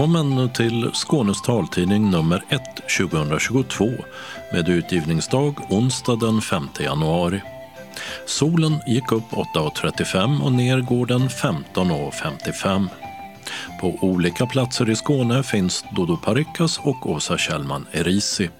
[0.00, 2.60] Välkommen till Skånes taltidning nummer 1
[2.98, 3.90] 2022
[4.52, 7.42] med utgivningsdag onsdag den 5 januari.
[8.26, 12.88] Solen gick upp 8.35 och ner går den 15.55.
[13.80, 18.50] På olika platser i Skåne finns Dodo Parikas och Åsa Kjellman Erisi.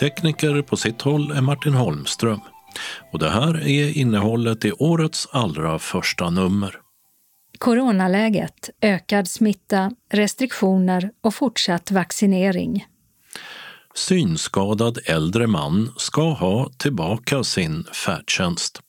[0.00, 2.40] Tekniker på sitt håll är Martin Holmström.
[3.12, 6.83] Och det här är innehållet i årets allra första nummer.
[7.64, 12.86] Coronaläget, ökad smitta, restriktioner och fortsatt vaccinering.
[13.94, 18.80] Synskadad äldre man ska ha tillbaka sin färdtjänst.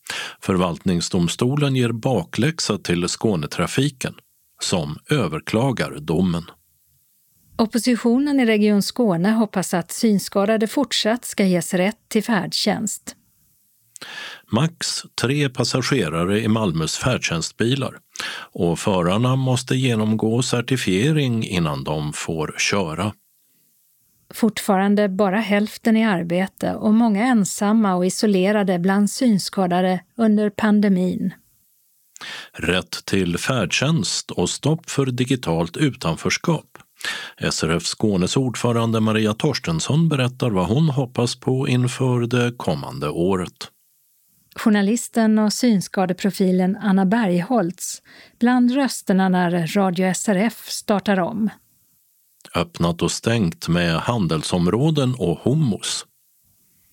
[0.41, 4.13] Förvaltningsdomstolen ger bakläxa till Skånetrafiken
[4.61, 6.43] som överklagar domen.
[7.57, 13.15] Oppositionen i Region Skåne hoppas att synskadade fortsatt ska ges rätt till färdtjänst.
[14.55, 17.97] Max tre passagerare i Malmös färdtjänstbilar
[18.53, 23.13] och förarna måste genomgå certifiering innan de får köra.
[24.33, 31.33] Fortfarande bara hälften i arbete och många ensamma och isolerade bland synskadade under pandemin.
[32.53, 36.77] Rätt till färdtjänst och stopp för digitalt utanförskap.
[37.51, 43.71] SRF Skånes ordförande Maria Torstensson berättar vad hon hoppas på inför det kommande året.
[44.59, 48.01] Journalisten och synskadeprofilen Anna Bergholtz
[48.39, 51.49] bland rösterna när Radio SRF startar om.
[52.55, 56.05] Öppnat och stängt med handelsområden och homos.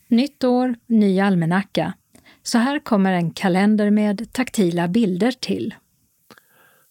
[0.09, 1.95] Nytt år, ny almanacka.
[2.43, 5.75] Så här kommer en kalender med taktila bilder till.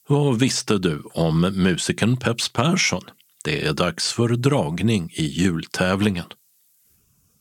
[0.07, 3.01] Vad visste du om musikern Peps Persson?
[3.43, 6.25] Det är dags för dragning i jultävlingen.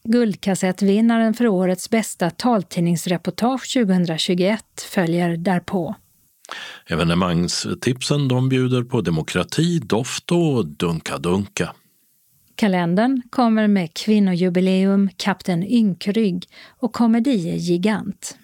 [0.05, 5.95] Guldkassettvinnaren för årets bästa taltidningsreportage 2021 följer därpå.
[6.87, 11.75] Evenemangstipsen de bjuder på demokrati, doft och dunka-dunka.
[12.55, 16.45] Kalendern kommer med kvinnojubileum, Kapten Ynkrygg
[16.79, 18.37] och komedie-gigant.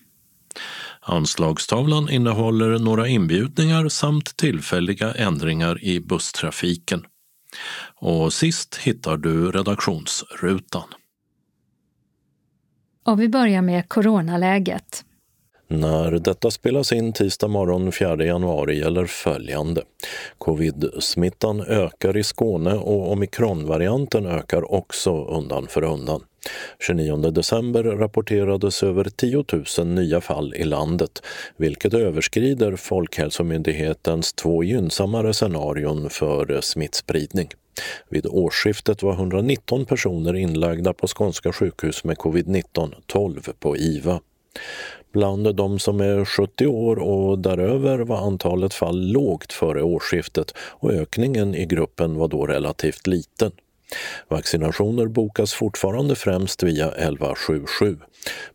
[1.01, 7.05] Anslagstavlan innehåller några inbjudningar samt tillfälliga ändringar i busstrafiken.
[7.97, 10.85] Och sist hittar du redaktionsrutan.
[13.07, 15.05] Och vi börjar med coronaläget.
[15.69, 19.83] När detta spelas in tisdag morgon 4 januari gäller följande.
[20.39, 26.21] Covid-smittan ökar i Skåne och omikronvarianten ökar också undan för undan.
[26.87, 29.45] 29 december rapporterades över 10
[29.79, 31.23] 000 nya fall i landet,
[31.57, 37.49] vilket överskrider Folkhälsomyndighetens två gynnsammare scenarion för smittspridning.
[38.09, 44.21] Vid årsskiftet var 119 personer inlagda på skånska sjukhus med covid-19, 12 på IVA.
[45.13, 50.93] Bland de som är 70 år och däröver var antalet fall lågt före årsskiftet och
[50.93, 53.53] ökningen i gruppen var då relativt liten.
[54.29, 57.99] Vaccinationer bokas fortfarande främst via 1177.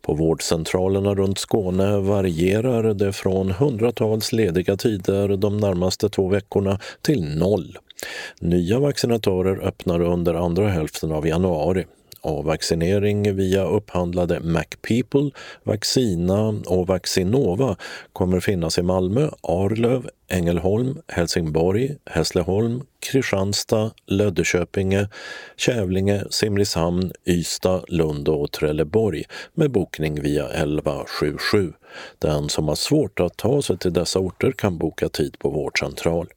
[0.00, 7.38] På vårdcentralerna runt Skåne varierar det från hundratals lediga tider de närmaste två veckorna till
[7.38, 7.78] noll.
[8.40, 11.86] Nya vaccinatörer öppnar under andra hälften av januari
[12.22, 15.30] och vaccinering via upphandlade MacPeople,
[15.62, 17.76] Vaccina och Vaccinova
[18.12, 25.08] kommer finnas i Malmö, Arlöv, Ängelholm, Helsingborg, Hässleholm, Kristianstad, Löddeköpinge,
[25.56, 29.24] Kävlinge, Simrishamn, Ystad, Lund och Trelleborg
[29.54, 31.72] med bokning via 1177.
[32.18, 36.28] Den som har svårt att ta sig till dessa orter kan boka tid på vårdcentral.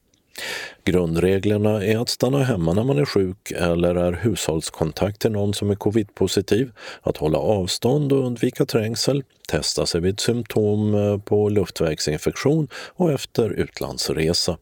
[0.84, 5.70] Grundreglerna är att stanna hemma när man är sjuk eller är hushållskontakt till någon som
[5.70, 13.12] är covid-positiv, att hålla avstånd och undvika trängsel, testa sig vid symptom på luftvägsinfektion och
[13.12, 14.58] efter utlandsresa.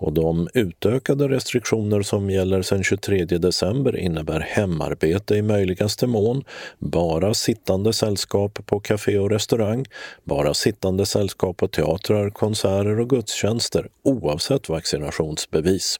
[0.00, 6.44] Och de utökade restriktioner som gäller sedan 23 december innebär hemarbete i möjligaste mån,
[6.78, 9.84] bara sittande sällskap på café och restaurang,
[10.24, 15.98] bara sittande sällskap på teatrar, konserter och gudstjänster oavsett vaccinationsbevis.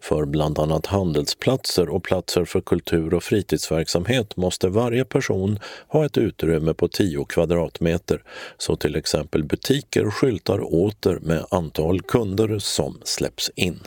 [0.00, 5.58] För bland annat handelsplatser och platser för kultur och fritidsverksamhet måste varje person
[5.88, 8.22] ha ett utrymme på 10 kvadratmeter,
[8.58, 13.78] så till exempel butiker skyltar åter med antal kunder som släpps in.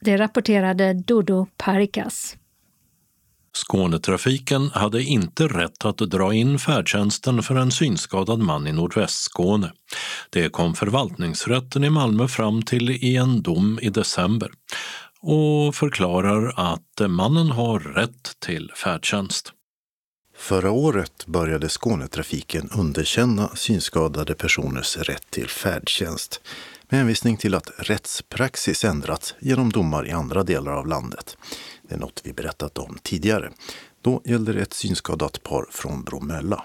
[0.00, 2.36] Det rapporterade Dodo Parikas.
[3.56, 9.72] Skånetrafiken hade inte rätt att dra in färdtjänsten för en synskadad man i Nordvästskåne.
[10.30, 14.50] Det kom förvaltningsrätten i Malmö fram till i en dom i december
[15.20, 19.52] och förklarar att mannen har rätt till färdtjänst.
[20.36, 26.40] Förra året började Skånetrafiken underkänna synskadade personers rätt till färdtjänst
[26.88, 31.36] med hänvisning till att rättspraxis ändrats genom domar i andra delar av landet.
[31.88, 33.52] Det är något vi berättat om tidigare.
[34.02, 36.64] Då gällde det ett synskadat par från Bromölla.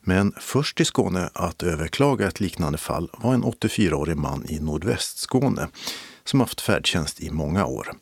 [0.00, 5.68] Men först i Skåne att överklaga ett liknande fall var en 84-årig man i Nordvästskåne
[6.24, 7.92] som haft färdtjänst i många år.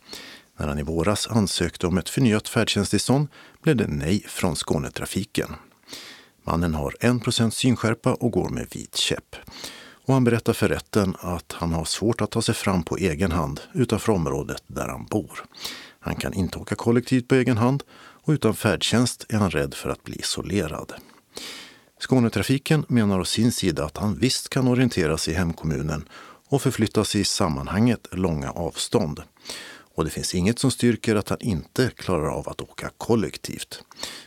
[0.58, 3.28] När han i våras ansökte om ett förnyat färdtjänsttillstånd
[3.62, 5.54] blev det nej från Skånetrafiken.
[6.44, 9.36] Mannen har 1% synskärpa och går med vit käpp.
[10.06, 13.32] Och han berättar för rätten att han har svårt att ta sig fram på egen
[13.32, 15.44] hand utanför området där han bor.
[16.06, 19.90] Han kan inte åka kollektivt på egen hand och utan färdtjänst är han rädd för
[19.90, 20.92] att bli isolerad.
[22.00, 26.08] Skånetrafiken menar å sin sida att han visst kan orientera sig i hemkommunen
[26.48, 29.22] och förflytta sig i sammanhanget långa avstånd.
[29.94, 33.82] Och det finns inget som styrker att han inte klarar av att åka kollektivt.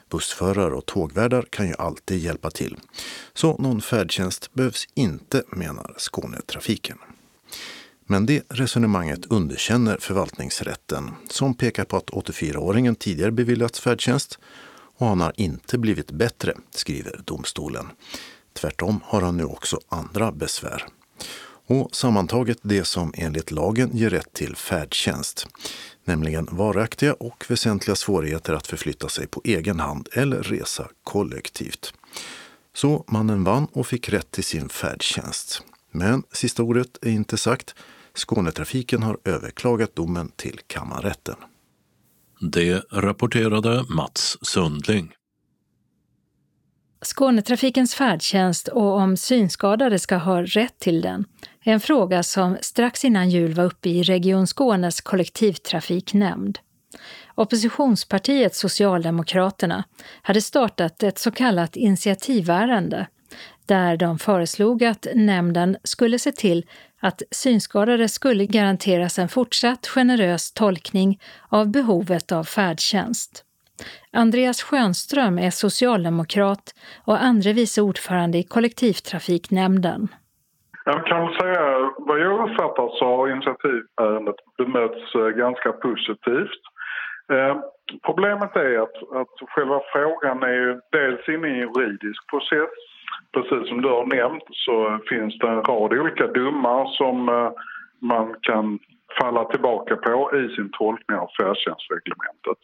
[0.09, 2.77] Bussförare och tågvärdar kan ju alltid hjälpa till.
[3.33, 6.97] Så någon färdtjänst behövs inte, menar Skånetrafiken.
[8.11, 14.39] Men det resonemanget underkänner förvaltningsrätten som pekar på att 84-åringen tidigare beviljats färdtjänst
[14.97, 17.87] och han har inte blivit bättre, skriver domstolen.
[18.53, 20.85] Tvärtom har han nu också andra besvär.
[21.65, 25.47] Och sammantaget det som enligt lagen ger rätt till färdtjänst,
[26.03, 31.93] nämligen varaktiga och väsentliga svårigheter att förflytta sig på egen hand eller resa kollektivt.
[32.73, 35.61] Så mannen vann och fick rätt till sin färdtjänst.
[35.91, 37.75] Men sista ordet är inte sagt.
[38.19, 41.35] Skånetrafiken har överklagat domen till kammarrätten.
[42.41, 45.13] Det rapporterade Mats Sundling.
[47.01, 51.25] Skånetrafikens färdtjänst och om synskadade ska ha rätt till den
[51.63, 56.59] är en fråga som strax innan jul var uppe i Region Skånes kollektivtrafiknämnd.
[57.35, 59.83] Oppositionspartiet Socialdemokraterna
[60.21, 63.07] hade startat ett så kallat initiativärende
[63.65, 66.65] där de föreslog att nämnden skulle se till
[66.99, 71.19] att synskadade skulle garanteras en fortsatt generös tolkning
[71.49, 73.45] av behovet av färdtjänst.
[74.13, 76.65] Andreas Schönström är socialdemokrat
[77.05, 80.07] och andre vice ordförande i kollektivtrafiknämnden.
[80.85, 86.61] Jag kan säga vad jag uppfattar så har initiativärendet bemötts eh, ganska positivt.
[87.33, 87.55] Eh,
[88.05, 92.75] problemet är att, att själva frågan är ju dels inne i en juridisk process.
[93.33, 97.51] Precis som du har nämnt så finns det en rad olika domar som eh,
[97.99, 98.79] man kan
[99.21, 102.57] falla tillbaka på i sin tolkning av färdtjänstreglementet.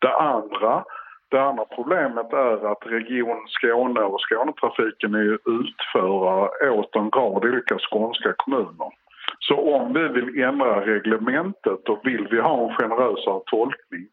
[0.00, 0.84] Det andra,
[1.28, 7.78] det andra problemet är att Region Skåne och Skånetrafiken är utförare åt en rad olika
[7.78, 8.90] skånska kommuner.
[9.38, 14.06] Så om vi vill ändra reglementet och vill vi ha en generösare tolkning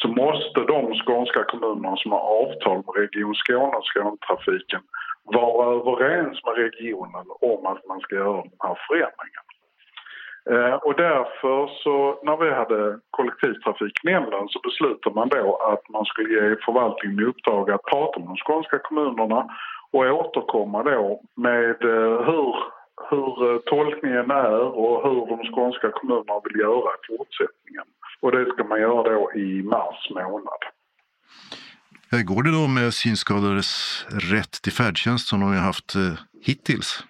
[0.00, 4.80] så måste de skånska kommunerna som har avtal med Region Skåne och Skånetrafiken
[5.24, 9.44] vara överens med regionen om att man ska göra den här förändringen.
[10.50, 16.34] Eh, och därför så när vi hade kollektivtrafiknämnden så beslutade man då att man skulle
[16.34, 19.48] ge förvaltningen i uppdrag att prata med de skånska kommunerna
[19.92, 22.54] och återkomma då med eh, hur,
[23.10, 27.84] hur eh, tolkningen är och hur de skånska kommunerna vill göra i fortsättningen.
[28.22, 30.62] Och det ska man göra då i mars månad.
[32.10, 33.70] Hur går det då med synskadades
[34.32, 35.94] rätt till färdtjänst som de har haft
[36.46, 37.04] hittills?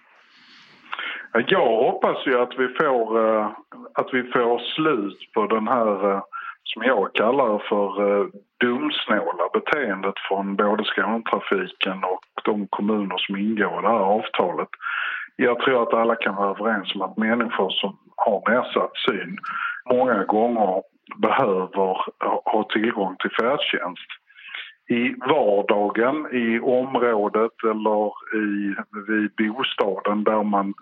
[1.33, 3.47] Jag hoppas ju att vi får, eh,
[3.95, 6.23] att vi får slut på den här eh,
[6.65, 8.27] som jag kallar för eh,
[8.61, 14.69] dumsnåla beteendet från både Skånetrafiken och de kommuner som ingår i det här avtalet.
[15.37, 19.39] Jag tror att alla kan vara överens om att människor som har nedsatt syn
[19.91, 20.83] många gånger
[21.17, 21.97] behöver
[22.45, 24.11] ha tillgång till färdtjänst
[24.91, 28.13] i vardagen, i området eller
[28.45, 28.75] i,
[29.09, 30.75] vid bostaden där man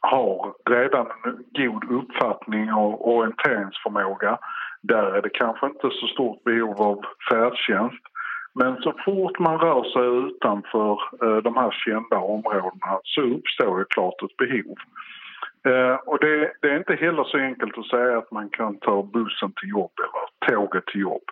[0.00, 4.38] har redan en god uppfattning och orienteringsförmåga.
[4.82, 8.04] Där är det kanske inte så stort behov av färdtjänst.
[8.54, 13.84] Men så fort man rör sig utanför eh, de här kända områdena så uppstår ju
[13.84, 14.76] klart ett behov.
[15.68, 19.02] Eh, och det, det, är inte heller så enkelt att säga att man kan ta
[19.02, 21.22] bussen till jobb eller tåget till jobb.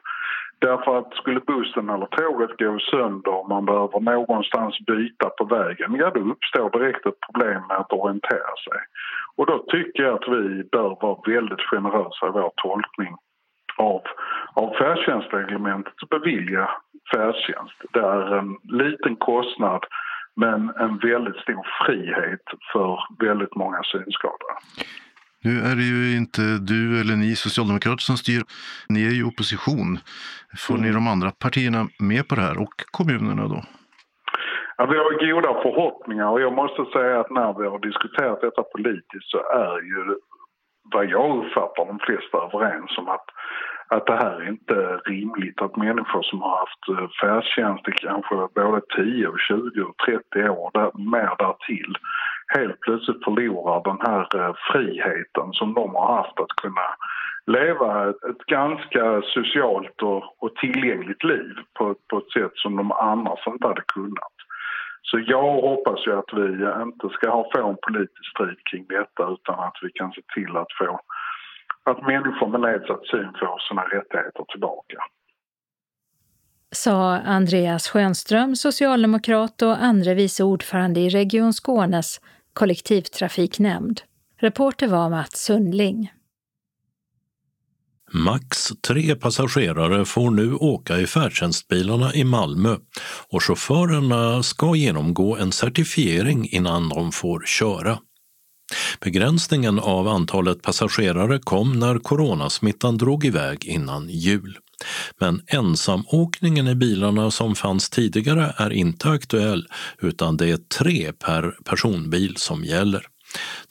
[0.61, 5.95] Därför att skulle bussen eller tåget gå sönder och man behöver någonstans byta på vägen,
[5.95, 8.81] ja då uppstår direkt ett problem med att orientera sig.
[9.37, 13.17] Och då tycker jag att vi bör vara väldigt generösa i vår tolkning
[13.77, 14.03] av,
[14.55, 16.71] av färdtjänstreglementet och bevilja
[17.15, 17.79] färdtjänst.
[17.93, 19.85] Det är en liten kostnad
[20.45, 22.91] men en väldigt stor frihet för
[23.27, 24.55] väldigt många synskadade.
[25.45, 26.43] Nu är det ju inte
[26.73, 28.43] du eller ni socialdemokrater som styr.
[28.89, 29.99] Ni är ju opposition.
[30.67, 30.87] Får mm.
[30.87, 31.81] ni de andra partierna
[32.11, 33.61] med på det här och kommunerna då?
[34.77, 38.63] Ja, vi har goda förhoppningar och jag måste säga att när vi har diskuterat detta
[38.63, 40.01] politiskt så är ju
[40.95, 43.29] vad jag uppfattar de flesta överens om att,
[43.89, 48.35] att det här är inte rimligt att människor som har haft eh, färdtjänst i kanske
[48.55, 49.97] både 10, 20 och
[50.33, 51.97] 30 år, där, mer därtill,
[52.57, 56.89] helt plötsligt förlorar den här eh, friheten som de har haft att kunna
[57.47, 62.93] leva ett, ett ganska socialt och, och tillgängligt liv på, på ett sätt som de
[62.93, 64.35] annars inte hade kunnat.
[65.03, 66.47] Så jag hoppas ju att vi
[66.83, 70.57] inte ska ha, få en politisk strid kring detta utan att vi kan se till
[70.57, 71.01] att få
[71.91, 74.99] att människor med nedsatt syn får sina rättigheter tillbaka.
[76.75, 82.21] Sa Andreas Schönström, socialdemokrat och andre vice ordförande i Region Skånes
[82.53, 84.01] kollektivtrafiknämnd.
[84.41, 86.13] Reporter var Mats Sundling.
[88.13, 92.77] Max tre passagerare får nu åka i färdtjänstbilarna i Malmö
[93.29, 97.99] och chaufförerna ska genomgå en certifiering innan de får köra.
[99.01, 104.59] Begränsningen av antalet passagerare kom när coronasmittan drog iväg innan jul.
[105.21, 109.67] Men ensamåkningen i bilarna som fanns tidigare är inte aktuell
[110.03, 113.07] utan det är tre per personbil som gäller.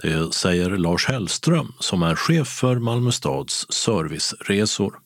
[0.01, 4.99] Det säger Lars Hellström som är chef för Malmö stads serviceresor.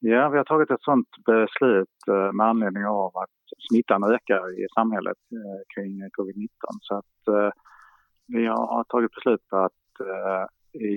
[0.00, 3.36] Ja, vi har tagit ett sådant beslut eh, med anledning av att
[3.68, 6.48] smittan ökar i samhället eh, kring covid-19.
[6.80, 7.50] Så att eh,
[8.26, 9.82] vi har tagit beslut på att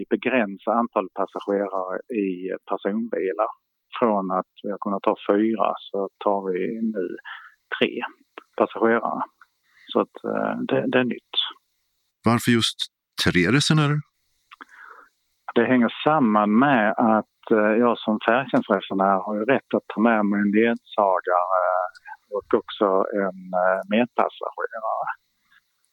[0.10, 3.48] begränsa antalet passagerare i personbilar.
[4.00, 7.18] Från att vi har kunnat ta fyra så tar vi nu
[7.80, 8.02] tre
[8.58, 9.22] passagerare.
[9.92, 10.16] Så att
[10.68, 11.34] det, det är nytt.
[12.26, 12.78] Varför just
[13.26, 14.00] tre resenärer?
[15.56, 20.40] Det hänger samman med att eh, jag som färdtjänstresenär har rätt att ta med mig
[20.42, 21.66] en ledsagare
[22.36, 22.88] och också
[23.24, 25.08] en eh, medpassagerare.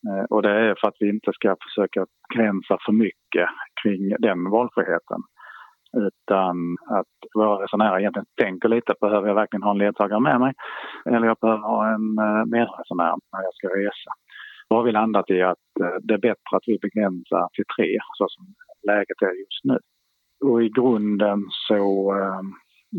[0.08, 3.48] Eh, och det är för att vi inte ska försöka gränsa för mycket
[3.82, 5.20] kring den valfriheten.
[6.06, 6.56] Utan
[6.98, 10.52] att våra resenärer egentligen tänker lite, behöver jag verkligen ha en ledsagare med mig?
[11.04, 14.10] Eller jag behöver ha en eh, medresenär när jag ska resa.
[14.68, 17.98] Då har vi landat i att eh, det är bättre att vi begränsar till tre,
[18.18, 18.44] så som
[18.86, 19.78] läget är just nu.
[20.44, 22.12] Och i grunden så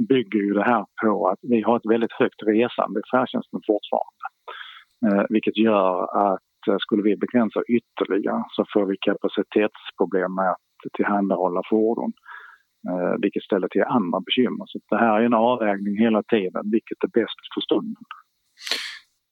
[0.10, 5.28] bygger ju det här på att vi har ett väldigt högt resande i färdtjänsten fortfarande.
[5.30, 5.94] Vilket gör
[6.34, 12.12] att skulle vi begränsa ytterligare så får vi kapacitetsproblem med att tillhandahålla fordon.
[13.22, 14.66] Vilket ställer till andra bekymmer.
[14.68, 18.04] Så det här är en avvägning hela tiden, vilket är bäst för stunden.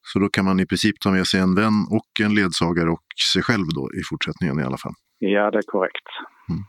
[0.02, 3.06] Så då kan man i princip ta med sig en vän och en ledsagare och
[3.32, 4.92] sig själv då i fortsättningen i alla fall?
[5.18, 6.08] Ja, det är korrekt.
[6.50, 6.62] Mm.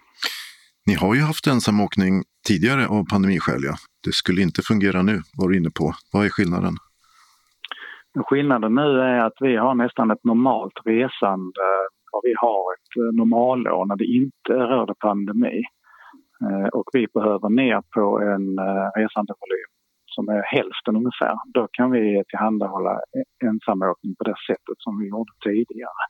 [0.88, 3.64] Ni har ju haft ensamåkning tidigare av pandemiskäl.
[3.64, 3.76] Ja.
[4.04, 5.94] Det skulle inte fungera nu, var du inne på.
[6.14, 6.76] Vad är skillnaden?
[8.24, 12.98] Skillnaden nu är att vi har nästan ett normalt resande eh, och vi har ett
[12.98, 15.64] eh, normalår när det inte råder pandemi.
[16.42, 18.60] Eh, och vi behöver ner på en
[18.96, 19.72] resandevolym
[20.06, 25.08] som är hälften ungefär, då kan vi tillhandahålla e-, ensamåkning på det sättet som vi
[25.08, 26.04] gjorde tidigare.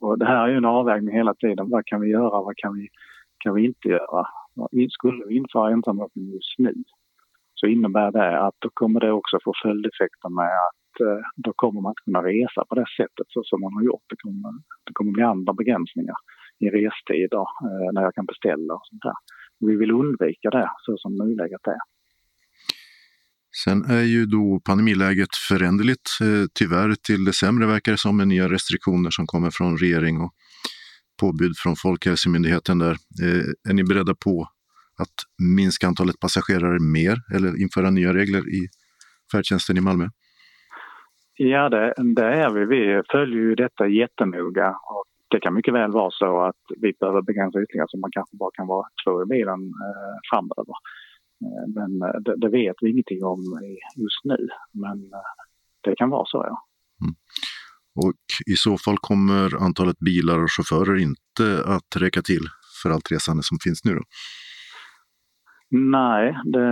[0.00, 1.70] Och det här är ju en avvägning hela tiden.
[1.70, 2.42] Vad kan vi göra?
[2.42, 2.88] Vad kan vi,
[3.38, 4.26] kan vi inte göra?
[4.90, 6.74] Skulle vi införa ensamåkning just nu
[7.64, 11.80] så innebär det att då kommer det också få följdeffekter med att eh, då kommer
[11.80, 14.06] man inte kunna resa på det sättet så som man har gjort.
[14.12, 14.50] Det kommer,
[14.86, 16.18] det kommer bli andra begränsningar
[16.64, 19.18] i restider eh, när jag kan beställa och sånt där.
[19.66, 21.82] Vi vill undvika det så som nuläget är.
[23.64, 28.28] Sen är ju då pandemiläget föränderligt, eh, tyvärr till det sämre verkar det som, med
[28.28, 30.32] nya restriktioner som kommer från regering och
[31.20, 32.96] påbud från Folkhälsomyndigheten där.
[33.24, 34.48] Eh, är ni beredda på
[34.98, 35.18] att
[35.56, 38.68] minska antalet passagerare mer eller införa nya regler i
[39.32, 40.08] färdtjänsten i Malmö?
[41.36, 42.64] Ja, det, det är vi.
[42.64, 47.22] Vi följer ju detta jättenoga och det kan mycket väl vara så att vi behöver
[47.22, 50.74] begränsa ytterligare så man kanske bara kan vara två i bilen eh, framöver.
[51.44, 53.40] Eh, men eh, det, det, vet vi ingenting om
[53.96, 54.48] just nu.
[54.72, 55.32] Men eh,
[55.84, 56.56] det kan vara så, ja.
[57.04, 57.14] Mm.
[57.94, 58.14] Och
[58.46, 62.44] i så fall kommer antalet bilar och chaufförer inte att räcka till
[62.82, 64.02] för allt resande som finns nu då?
[65.76, 66.68] Nej, det,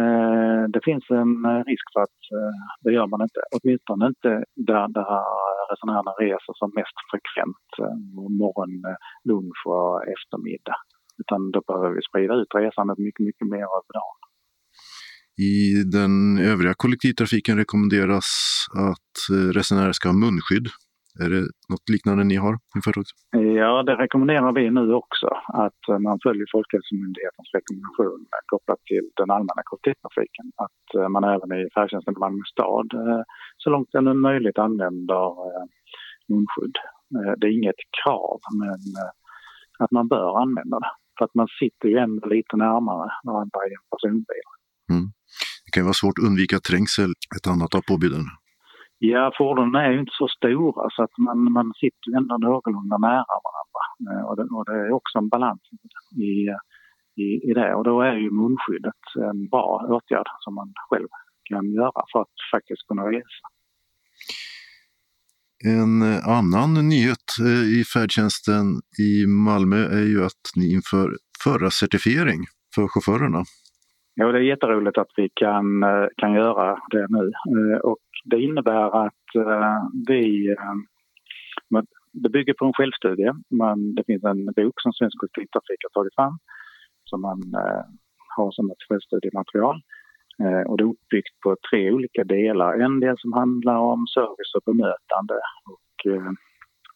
[0.75, 1.35] det, finns en
[1.71, 2.54] risk för att eh,
[2.85, 3.40] det gör man inte.
[3.56, 4.32] Åtminstone inte
[4.71, 5.12] där, där
[5.73, 7.97] resenärerna reser som mest frekvent, eh,
[8.42, 10.78] morgon, eh, lunch och eftermiddag.
[11.21, 14.18] Utan då behöver vi sprida ut resandet mycket, mycket mer över dagen.
[15.52, 15.56] I
[15.99, 16.14] den
[16.52, 18.28] övriga kollektivtrafiken rekommenderas
[18.88, 19.14] att
[19.59, 20.68] resenärer ska ha munskydd
[21.21, 21.42] är det
[21.73, 23.14] något liknande ni har infört också?
[23.61, 25.28] Ja, det rekommenderar vi nu också.
[25.64, 30.47] Att man följer Folkhälsomyndighetens rekommendation kopplat till den allmänna kollektivtrafiken.
[30.64, 32.88] Att man även i färdtjänsten i Malmö stad
[33.62, 35.26] så långt det är möjligt använder
[36.28, 36.76] munskydd.
[37.38, 38.81] Det är inget krav, men
[39.83, 40.92] att man bör använda det.
[41.19, 44.47] För att man sitter ju ändå lite närmare varandra i en personbil.
[44.92, 45.07] Mm.
[45.64, 48.25] Det kan vara svårt att undvika trängsel, ett annat av påbuden.
[49.04, 52.99] Ja, fordonen är ju inte så stora så att man, man sitter ju ändå någorlunda
[52.99, 53.82] nära varandra.
[54.11, 55.61] Eh, och det, och det är också en balans
[56.28, 56.32] i,
[57.23, 57.75] i, i det.
[57.75, 61.09] Och då är ju munskyddet en bra åtgärd som man själv
[61.44, 63.47] kan göra för att faktiskt kunna resa.
[65.64, 66.02] En
[66.38, 68.66] annan nyhet eh, i färdtjänsten
[69.06, 71.06] i Malmö är ju att ni inför
[71.44, 72.40] förarcertifiering
[72.75, 73.42] för chaufförerna.
[74.14, 77.25] Ja, det är jätteroligt att vi kan, eh, kan göra det nu.
[77.76, 79.76] Och det innebär att eh,
[80.09, 80.50] vi...
[80.50, 81.81] Eh,
[82.14, 83.33] det bygger på en självstudie.
[83.50, 86.38] Man, det finns en bok som Svensk Kollektivtrafik har tagit fram
[87.05, 87.85] som man eh,
[88.37, 89.83] har som ett självstudiematerial.
[90.67, 92.75] Och det är uppbyggt på tre olika delar.
[92.75, 95.35] En del som handlar om service och bemötande
[95.73, 95.97] och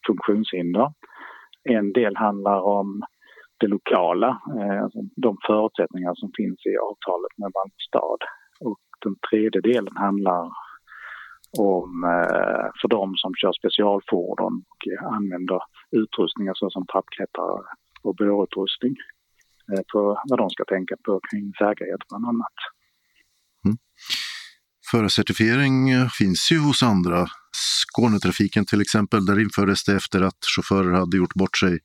[0.07, 0.93] funktionshinder.
[1.63, 3.03] En del handlar om
[3.59, 4.41] det lokala,
[4.83, 8.21] alltså de förutsättningar som finns i avtalet med Malmö stad.
[8.59, 10.51] Och den tredje delen handlar
[11.57, 14.81] om eh, för de som kör specialfordon och
[15.15, 15.59] använder
[15.91, 17.63] utrustningar såsom trappklättrare
[18.01, 18.95] och bårutrustning
[19.71, 22.57] eh, på vad de ska tänka på kring säkerhet bland annat.
[23.65, 23.77] Mm.
[24.91, 27.27] Förarcertifiering finns ju hos andra.
[27.57, 31.79] Skånetrafiken till exempel, där infördes det efter att chaufförer hade gjort bort sig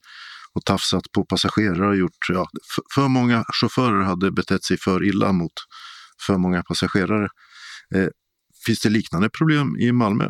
[0.55, 2.47] och tafsat på passagerare och gjort, ja,
[2.95, 5.53] för många chaufförer hade betett sig för illa mot
[6.27, 7.29] för många passagerare.
[7.95, 8.09] Eh,
[8.67, 10.25] finns det liknande problem i Malmö?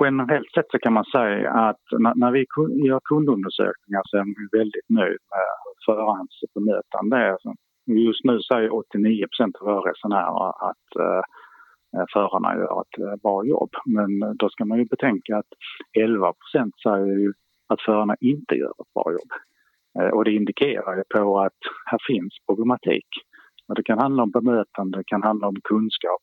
[0.00, 1.84] Generellt sett så kan man säga att
[2.22, 2.46] när vi
[2.88, 7.36] gör kundundersökningar så är vi väldigt nöjda med förarens bemötande.
[7.86, 9.26] Just nu säger 89
[9.60, 13.70] av våra resenärer att eh, förarna gör ett eh, bra jobb.
[13.86, 15.52] Men eh, då ska man ju betänka att
[15.98, 16.34] 11%
[16.82, 17.32] säger ju
[17.68, 19.30] att förarna inte gör ett bra jobb.
[20.14, 23.06] Och det indikerar ju på att här finns problematik.
[23.76, 26.22] Det kan handla om bemötande, det kan handla om kunskap.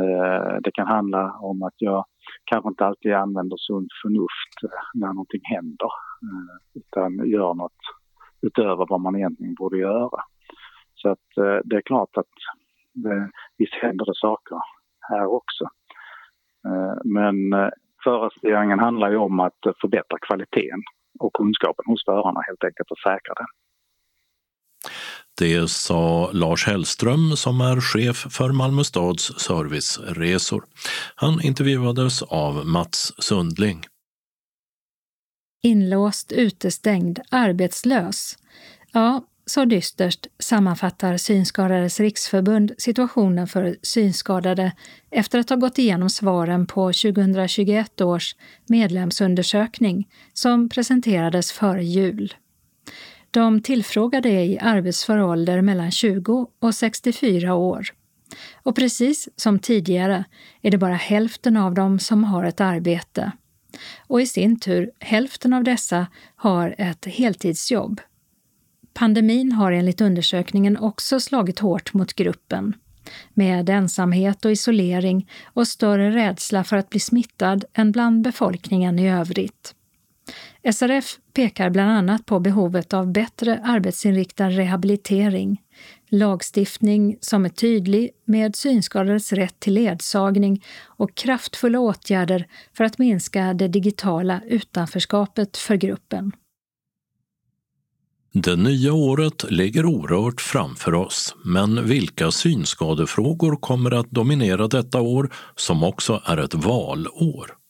[0.00, 2.04] Eh, det kan handla om att jag
[2.44, 5.90] kanske inte alltid använder sunt förnuft eh, när någonting händer
[6.22, 7.82] eh, utan gör något
[8.42, 10.20] utöver vad man egentligen borde göra.
[10.94, 11.28] Så att
[11.64, 12.34] det är klart att
[12.92, 14.58] det, visst händer det saker
[15.00, 15.68] här också.
[17.04, 17.36] Men
[18.04, 20.82] förarstyrningen handlar ju om att förbättra kvaliteten
[21.18, 23.46] och kunskapen hos förarna helt enkelt och säkra den.
[25.38, 30.64] Det sa Lars Hellström som är chef för Malmö stads serviceresor.
[31.14, 33.86] Han intervjuades av Mats Sundling.
[35.62, 38.38] Inlåst, utestängd, arbetslös.
[38.92, 44.72] Ja, så dystert sammanfattar Synskadades riksförbund situationen för synskadade
[45.10, 48.36] efter att ha gått igenom svaren på 2021 års
[48.68, 52.34] medlemsundersökning som presenterades före jul.
[53.34, 57.86] De tillfrågade är i arbetsför ålder mellan 20 och 64 år.
[58.62, 60.24] Och precis som tidigare
[60.62, 63.32] är det bara hälften av dem som har ett arbete.
[64.06, 68.00] Och i sin tur, hälften av dessa har ett heltidsjobb.
[68.92, 72.74] Pandemin har enligt undersökningen också slagit hårt mot gruppen
[73.34, 79.10] med ensamhet och isolering och större rädsla för att bli smittad än bland befolkningen i
[79.10, 79.74] övrigt.
[80.72, 85.62] SRF pekar bland annat på behovet av bättre arbetsinriktad rehabilitering,
[86.08, 92.46] lagstiftning som är tydlig med synskadades rätt till ledsagning och kraftfulla åtgärder
[92.76, 96.32] för att minska det digitala utanförskapet för gruppen.
[98.32, 105.32] Det nya året ligger orört framför oss, men vilka synskadefrågor kommer att dominera detta år
[105.56, 107.63] som också är ett valår?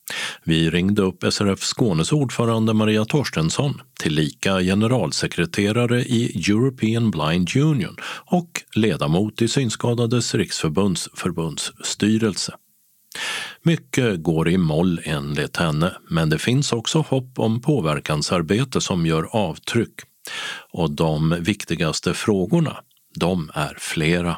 [0.45, 8.51] Vi ringde upp SRF Skånes ordförande Maria Torstensson, tillika generalsekreterare i European Blind Union och
[8.77, 12.55] ledamot i Synskadades riksförbunds förbundsstyrelse.
[13.63, 19.27] Mycket går i moll enligt henne, men det finns också hopp om påverkansarbete som gör
[19.31, 19.95] avtryck.
[20.73, 22.77] Och de viktigaste frågorna,
[23.21, 24.37] de är flera.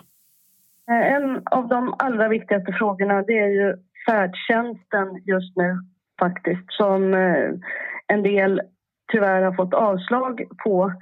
[0.88, 5.78] En av de allra viktigaste frågorna det är ju färdtjänsten just nu
[6.20, 7.50] faktiskt som eh,
[8.06, 8.60] en del
[9.12, 10.92] tyvärr har fått avslag på.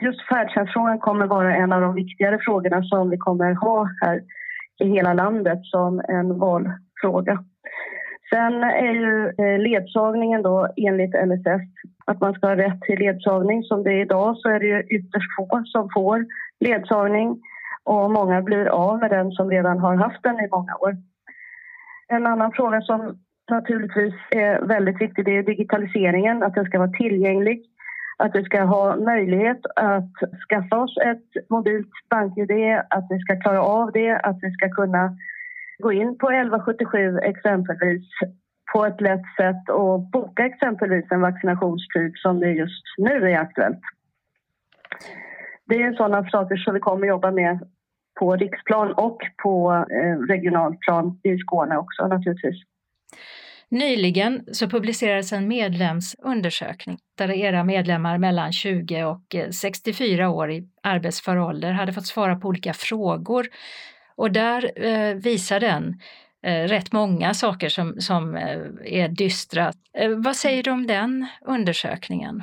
[0.00, 4.22] Just färdtjänstfrågan kommer vara en av de viktigare frågorna som vi kommer ha här
[4.80, 7.44] i hela landet som en valfråga.
[8.30, 11.68] Sen är ju eh, ledsagningen då enligt LSS
[12.04, 13.62] att man ska ha rätt till ledsagning.
[13.62, 16.26] Som det är idag så är det ju ytterst få som får
[16.60, 17.40] ledsagning
[17.84, 20.96] och många blir av med den som redan har haft den i många år.
[22.08, 23.18] En annan fråga som
[23.50, 27.62] naturligtvis är väldigt viktig det är digitaliseringen, att den ska vara tillgänglig.
[28.16, 30.12] Att vi ska ha möjlighet att
[30.48, 32.50] skaffa oss ett mobilt bank-id,
[32.90, 35.16] att vi ska klara av det, att vi ska kunna
[35.78, 38.04] gå in på 1177 exempelvis
[38.72, 43.80] på ett lätt sätt och boka exempelvis en vaccinationstid som det just nu är aktuellt.
[45.66, 47.58] Det är sådana saker som vi kommer jobba med
[48.18, 52.62] på riksplan och på eh, regionalplan i Skåne också naturligtvis.
[53.70, 60.68] Nyligen så publicerades en medlemsundersökning där era medlemmar mellan 20 och 64 eh, år i
[60.82, 63.46] arbetsför ålder hade fått svara på olika frågor
[64.16, 66.00] och där eh, visar den
[66.42, 69.72] eh, rätt många saker som, som eh, är dystra.
[70.16, 72.42] Vad säger du om den undersökningen?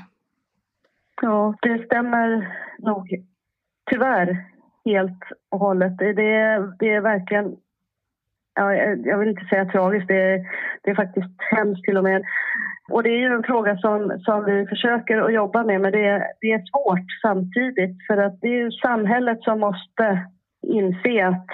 [1.21, 3.23] Ja, det stämmer nog
[3.91, 4.54] tyvärr
[4.85, 5.97] helt och hållet.
[5.97, 6.13] Det,
[6.79, 7.55] det är verkligen
[8.55, 8.73] ja,
[9.05, 10.47] jag vill inte säga tragiskt, det är,
[10.81, 12.23] det är faktiskt hemskt till och med.
[12.89, 16.05] Och det är ju en fråga som, som vi försöker att jobba med men det
[16.05, 20.27] är, det är svårt samtidigt för att det är ju samhället som måste
[20.67, 21.47] inse att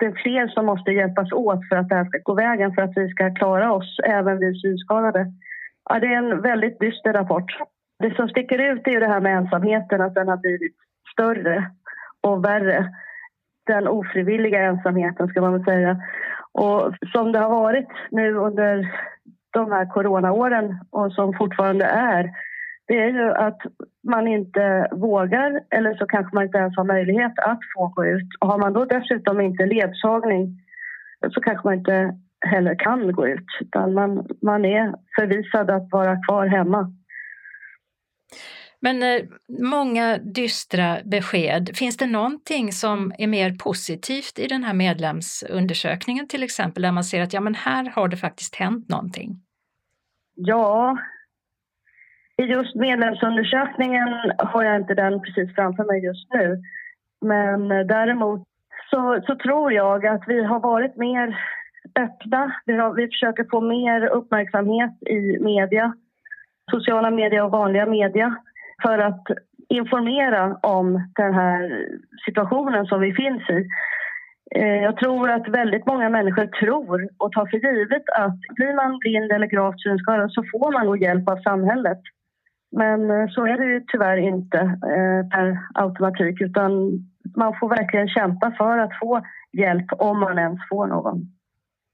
[0.00, 2.82] det är fler som måste hjälpas åt för att det här ska gå vägen för
[2.82, 5.26] att vi ska klara oss, även vi synskadade.
[5.90, 7.52] Ja, det är en väldigt dyster rapport.
[7.98, 10.76] Det som sticker ut är det här med ensamheten, att den har blivit
[11.12, 11.70] större
[12.24, 12.94] och värre.
[13.66, 16.02] Den ofrivilliga ensamheten, ska man väl säga.
[16.52, 18.92] Och som det har varit nu under
[19.50, 22.30] de här coronaåren och som fortfarande är
[22.86, 23.58] det är ju att
[24.02, 28.28] man inte vågar eller så kanske man inte ens har möjlighet att få gå ut.
[28.40, 30.58] Och har man då dessutom inte ledsagning
[31.30, 36.16] så kanske man inte heller kan gå ut utan man, man är förvisad att vara
[36.28, 36.92] kvar hemma.
[38.86, 41.70] Men eh, många dystra besked.
[41.74, 47.04] Finns det någonting som är mer positivt i den här medlemsundersökningen till exempel, där man
[47.04, 49.30] ser att ja, men här har det faktiskt hänt någonting?
[50.34, 50.98] Ja,
[52.36, 56.62] i just medlemsundersökningen har jag inte den precis framför mig just nu.
[57.20, 58.42] Men eh, däremot
[58.90, 61.38] så, så tror jag att vi har varit mer
[62.00, 62.54] öppna.
[62.66, 65.94] Vi, har, vi försöker få mer uppmärksamhet i media,
[66.70, 68.36] sociala medier och vanliga media
[68.82, 69.24] för att
[69.68, 71.86] informera om den här
[72.24, 73.66] situationen som vi finns i.
[74.56, 78.98] Eh, jag tror att väldigt många människor tror och tar för givet att blir man
[78.98, 82.00] blind eller gravt synskadad så får man nog hjälp av samhället.
[82.76, 84.58] Men eh, så är det ju tyvärr inte
[84.96, 86.70] eh, per automatik utan
[87.36, 91.18] man får verkligen kämpa för att få hjälp om man ens får någon.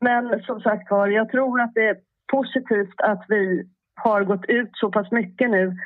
[0.01, 1.97] Men som sagt var, jag tror att det är
[2.33, 5.77] positivt att vi har gått ut så pass mycket nu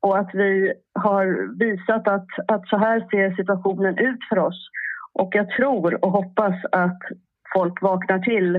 [0.00, 4.68] och att vi har visat att, att så här ser situationen ut för oss.
[5.12, 6.98] Och jag tror och hoppas att
[7.54, 8.56] folk vaknar till.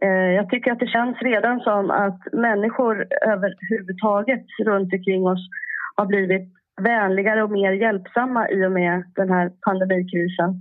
[0.00, 5.48] Eh, jag tycker att det känns redan som att människor överhuvudtaget runt omkring oss
[5.96, 6.48] har blivit
[6.80, 10.60] vänligare och mer hjälpsamma i och med den här pandemikrisen.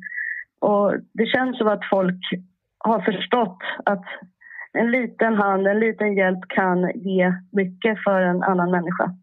[0.61, 2.21] Och det känns som att folk
[2.77, 4.05] har förstått att
[4.73, 9.15] en liten hand, en liten hjälp kan ge mycket för en annan människa.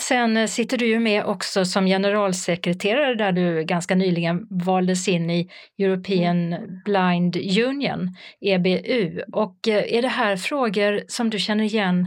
[0.00, 5.30] Sen eh, sitter du ju med också som generalsekreterare där du ganska nyligen valdes in
[5.30, 8.08] i European Blind Union,
[8.40, 9.22] EBU.
[9.32, 12.06] Och eh, är det här frågor som du känner igen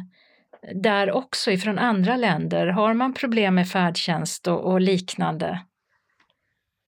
[0.73, 2.67] där också ifrån andra länder?
[2.67, 5.59] Har man problem med färdtjänst och, och liknande?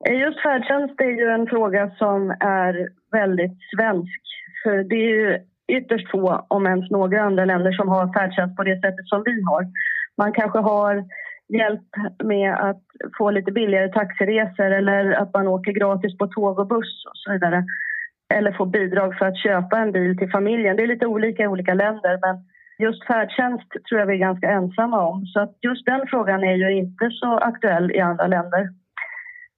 [0.10, 4.22] Eh, just färdtjänst är ju en fråga som är väldigt svensk.
[4.64, 8.64] För det är ju ytterst få, om ens några andra länder som har färdtjänst på
[8.64, 9.64] det sättet som vi har.
[10.18, 11.04] Man kanske har
[11.50, 11.90] hjälp
[12.24, 12.84] med att
[13.18, 17.32] få lite billigare taxiresor eller att man åker gratis på tåg och buss och så
[17.32, 17.66] vidare.
[18.34, 20.76] Eller får bidrag för att köpa en bil till familjen.
[20.76, 22.36] Det är lite olika i olika länder men
[22.80, 25.26] just färdtjänst tror jag vi är ganska ensamma om.
[25.26, 28.70] Så att just den frågan är ju inte så aktuell i andra länder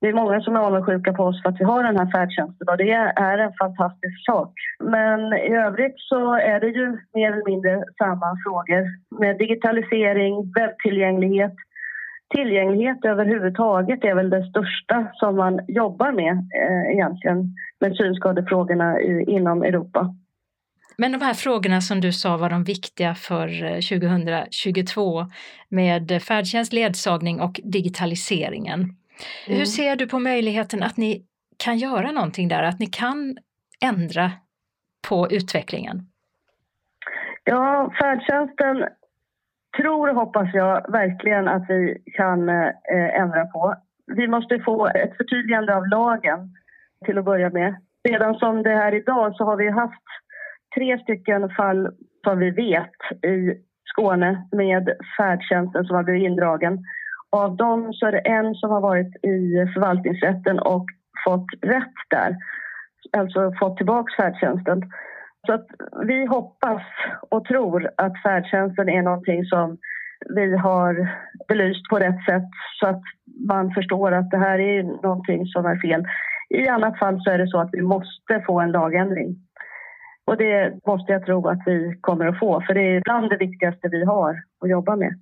[0.02, 2.68] det är många som är avundsjuka på oss för att vi har den här färdtjänsten
[2.70, 4.54] och det är en fantastisk sak.
[4.84, 8.84] Men i övrigt så är det ju mer eller mindre samma frågor
[9.20, 11.56] med digitalisering, webbtillgänglighet.
[12.36, 19.24] Tillgänglighet överhuvudtaget är väl det största som man jobbar med eh, egentligen med synskadefrågorna i,
[19.28, 20.16] inom Europa.
[20.98, 25.26] Men de här frågorna som du sa var de viktiga för eh, 2022
[25.70, 28.96] med färdtjänst, ledsagning och digitaliseringen.
[29.48, 29.60] Mm.
[29.60, 31.26] Hur ser du på möjligheten att ni
[31.58, 33.38] kan göra någonting där, att ni kan
[33.86, 34.32] ändra
[35.10, 36.02] på utvecklingen?
[37.44, 38.86] Ja, färdtjänsten
[39.78, 43.76] tror och hoppas jag verkligen att vi kan eh, ändra på.
[44.16, 46.56] Vi måste få ett förtydligande av lagen
[47.06, 47.76] till att börja med.
[48.10, 50.04] Redan som det är idag så har vi haft
[50.76, 51.90] tre stycken fall
[52.24, 53.54] som vi vet i
[53.86, 56.84] Skåne med färdtjänsten som har blivit indragen.
[57.32, 60.86] Av dem så är det en som har varit i förvaltningsrätten och
[61.26, 62.36] fått rätt där,
[63.18, 64.82] alltså fått tillbaka färdtjänsten.
[65.46, 65.68] Så att
[66.08, 66.82] vi hoppas
[67.30, 69.78] och tror att färdtjänsten är någonting som
[70.36, 71.10] vi har
[71.48, 73.02] belyst på rätt sätt så att
[73.48, 76.04] man förstår att det här är någonting som är fel.
[76.50, 79.36] I annat fall så är det så att vi måste få en lagändring.
[80.26, 83.38] Och det måste jag tro att vi kommer att få, för det är bland det
[83.38, 85.13] viktigaste vi har att jobba med.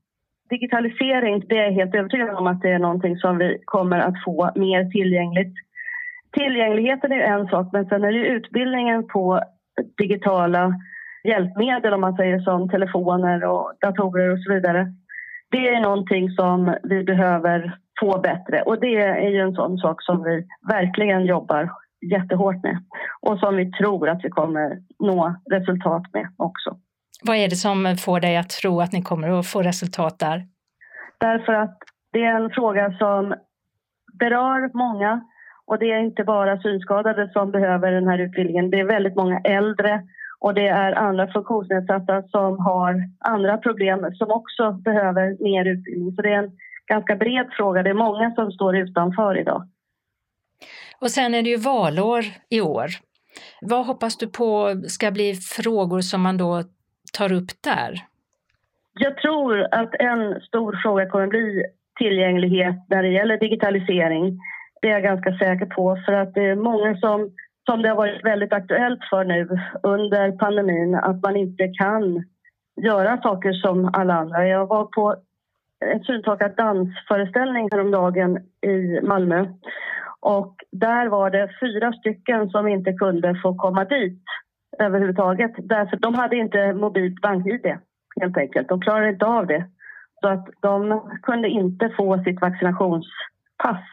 [0.50, 4.24] Digitalisering, det är jag helt övertygad om att det är någonting som vi kommer att
[4.26, 5.54] få mer tillgängligt.
[6.32, 9.42] Tillgängligheten är en sak, men sen är det utbildningen på
[9.98, 10.74] digitala
[11.24, 14.94] hjälpmedel, om man säger som telefoner och datorer och så vidare.
[15.52, 20.04] Det är någonting som vi behöver få bättre och det är ju en sån sak
[20.04, 21.70] som vi verkligen jobbar
[22.12, 22.78] jättehårt med
[23.22, 26.78] och som vi tror att vi kommer nå resultat med också.
[27.22, 30.48] Vad är det som får dig att tro att ni kommer att få resultat där?
[31.20, 31.78] Därför att
[32.14, 33.36] det är en fråga som
[34.20, 35.22] berör många
[35.66, 38.70] och det är inte bara synskadade som behöver den här utbildningen.
[38.70, 40.02] Det är väldigt många äldre
[40.40, 46.16] och det är andra funktionsnedsatta som har andra problem som också behöver mer utbildning.
[46.16, 46.52] Så det är en
[46.88, 47.84] ganska bred fråga.
[47.84, 49.68] Det är många som står utanför idag.
[51.02, 52.88] Och sen är det ju valår i år.
[53.62, 56.64] Vad hoppas du på ska bli frågor som man då
[57.14, 57.94] tar upp där?
[59.00, 61.64] Jag tror att en stor fråga kommer bli
[61.98, 64.40] tillgänglighet när det gäller digitalisering.
[64.82, 67.32] Det är jag ganska säker på för att det är många som,
[67.70, 72.24] som det har varit väldigt aktuellt för nu under pandemin att man inte kan
[72.82, 74.48] göra saker som alla andra.
[74.48, 75.16] Jag var på
[75.86, 79.48] en syntolkad dansföreställning häromdagen i Malmö
[80.20, 84.24] och där var det fyra stycken som inte kunde få komma dit
[84.80, 85.52] överhuvudtaget.
[85.58, 87.78] Därför de hade inte mobilt bank-id
[88.22, 88.70] helt enkelt.
[88.70, 89.66] De klarade inte av det.
[90.22, 93.86] Så att de kunde inte få sitt vaccinationspass.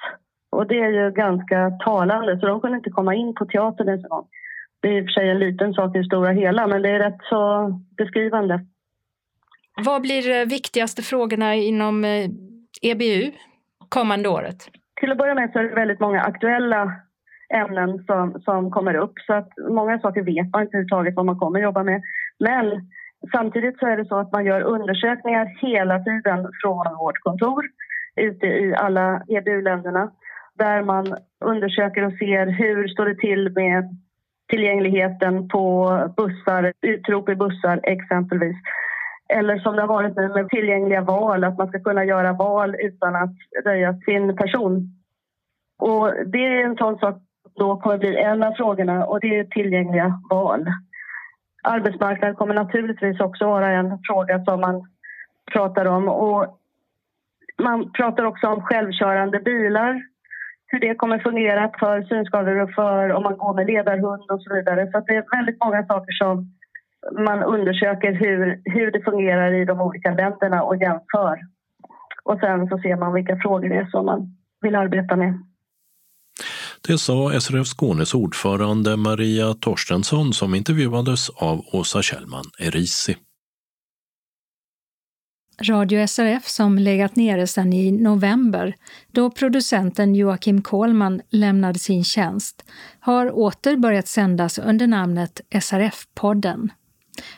[0.50, 4.04] Och det är ju ganska talande, så de kunde inte komma in på teatern ens
[4.04, 4.26] en gång.
[4.80, 6.90] Det är i och för sig en liten sak i det stora hela, men det
[6.90, 8.60] är rätt så beskrivande.
[9.84, 12.04] Vad blir de viktigaste frågorna inom
[12.82, 13.32] EBU eh, e
[13.88, 14.70] kommande året?
[15.00, 16.92] Till att börja med så är det väldigt många aktuella
[17.48, 19.12] ämnen som, som kommer upp.
[19.26, 22.02] Så att många saker vet man inte överhuvudtaget vad man kommer jobba med.
[22.38, 22.90] Men
[23.32, 27.64] samtidigt så är det så att man gör undersökningar hela tiden från vårt kontor
[28.16, 30.10] ute i alla EBU-länderna
[30.58, 33.98] där man undersöker och ser hur står det till med
[34.48, 38.56] tillgängligheten på bussar, utrop i bussar exempelvis.
[39.28, 42.76] Eller som det har varit nu med tillgängliga val, att man ska kunna göra val
[42.78, 44.88] utan att röja sin person.
[45.78, 47.16] Och det är en sån sak
[47.56, 50.66] då kommer bli en av frågorna och det är tillgängliga val.
[51.62, 54.86] Arbetsmarknaden kommer naturligtvis också vara en fråga som man
[55.52, 56.08] pratar om.
[56.08, 56.58] Och
[57.62, 60.02] man pratar också om självkörande bilar,
[60.66, 64.54] hur det kommer fungera för synskadade och för om man går med ledarhund och så
[64.54, 64.90] vidare.
[64.90, 66.52] Så det är väldigt många saker som
[67.12, 71.40] man undersöker hur, hur det fungerar i de olika länderna och jämför.
[72.24, 75.34] Och sen så ser man vilka frågor det är som man vill arbeta med.
[76.86, 83.16] Det sa SRF Skånes ordförande Maria Torstensson som intervjuades av Åsa Kjellman Erisi.
[85.62, 88.74] Radio SRF som legat nere sedan i november,
[89.12, 92.64] då producenten Joakim Kohlman lämnade sin tjänst,
[93.00, 96.68] har åter börjat sändas under namnet SRF-podden.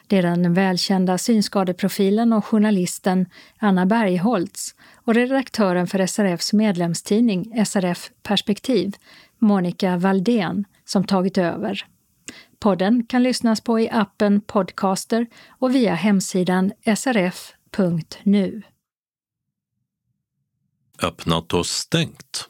[0.07, 3.27] Det är den välkända synskadeprofilen och journalisten
[3.59, 8.97] Anna Bergholtz och redaktören för SRFs medlemstidning SRF Perspektiv,
[9.39, 11.87] Monica Valdén, som tagit över.
[12.59, 18.63] Podden kan lyssnas på i appen Podcaster och via hemsidan srf.nu.
[21.03, 22.49] Öppnat och stängt.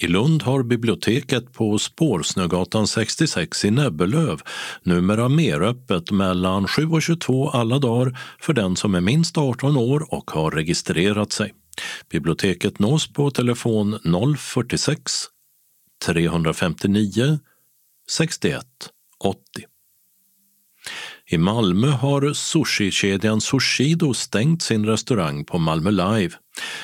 [0.00, 4.40] I Lund har biblioteket på Spårsnögatan 66 i Näbbelöv
[4.82, 9.76] numera mer öppet mellan 7 och 22 alla dagar för den som är minst 18
[9.76, 11.54] år och har registrerat sig.
[12.10, 13.98] Biblioteket nås på telefon
[14.38, 15.12] 046
[16.06, 17.38] 359
[18.08, 18.64] 61
[19.18, 19.38] 80.
[21.32, 26.34] I Malmö har sushikedjan Sushido stängt sin restaurang på Malmö Live.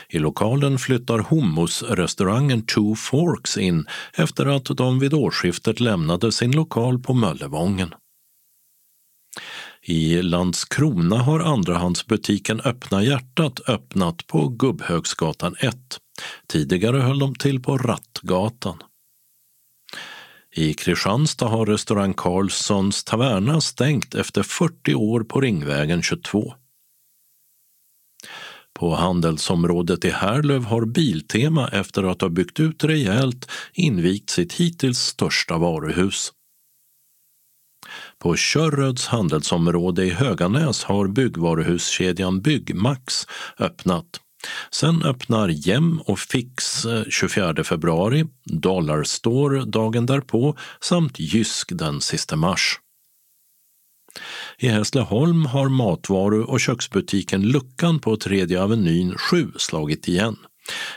[0.08, 6.98] I lokalen flyttar hummusrestaurangen Two Forks in efter att de vid årsskiftet lämnade sin lokal
[6.98, 7.94] på Möllevången.
[9.82, 15.76] I Landskrona har andrahandsbutiken Öppna hjärtat öppnat på Gubbhögsgatan 1.
[16.46, 18.78] Tidigare höll de till på Rattgatan.
[20.58, 26.54] I Kristianstad har restaurang Carlssons Taverna stängt efter 40 år på Ringvägen 22.
[28.74, 34.98] På handelsområdet i Härlöv har Biltema efter att ha byggt ut rejält invigt sitt hittills
[34.98, 36.32] största varuhus.
[38.18, 43.26] På Körröds handelsområde i Höganäs har byggvaruhuskedjan Byggmax
[43.58, 44.20] öppnat.
[44.70, 52.36] Sen öppnar Jem och Fix eh, 24 februari, Dollarstore dagen därpå samt Jysk den sista
[52.36, 52.80] mars.
[54.58, 60.36] I Hässleholm har matvaru och köksbutiken Luckan på Tredje Avenyn 7 slagit igen.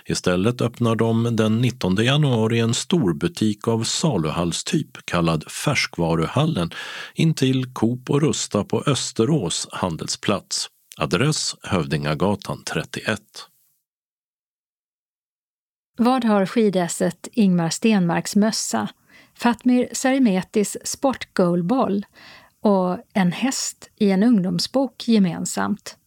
[0.06, 6.71] Istället öppnar de den 19 januari en storbutik av saluhallstyp kallad Färskvaruhallen
[7.15, 10.69] intill Coop och Rusta på Österås handelsplats.
[11.01, 13.21] Adress Hövdingagatan 31.
[15.97, 18.89] Vad har skidesset Ingmar Stenmarks mössa,
[19.33, 22.05] Fatmir Sarimetis sportgoalboll
[22.62, 25.97] och en häst i en ungdomsbok gemensamt?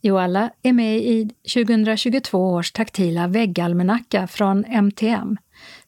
[0.00, 5.36] Jo, alla är med i 2022 års taktila väggalmanacka från MTM,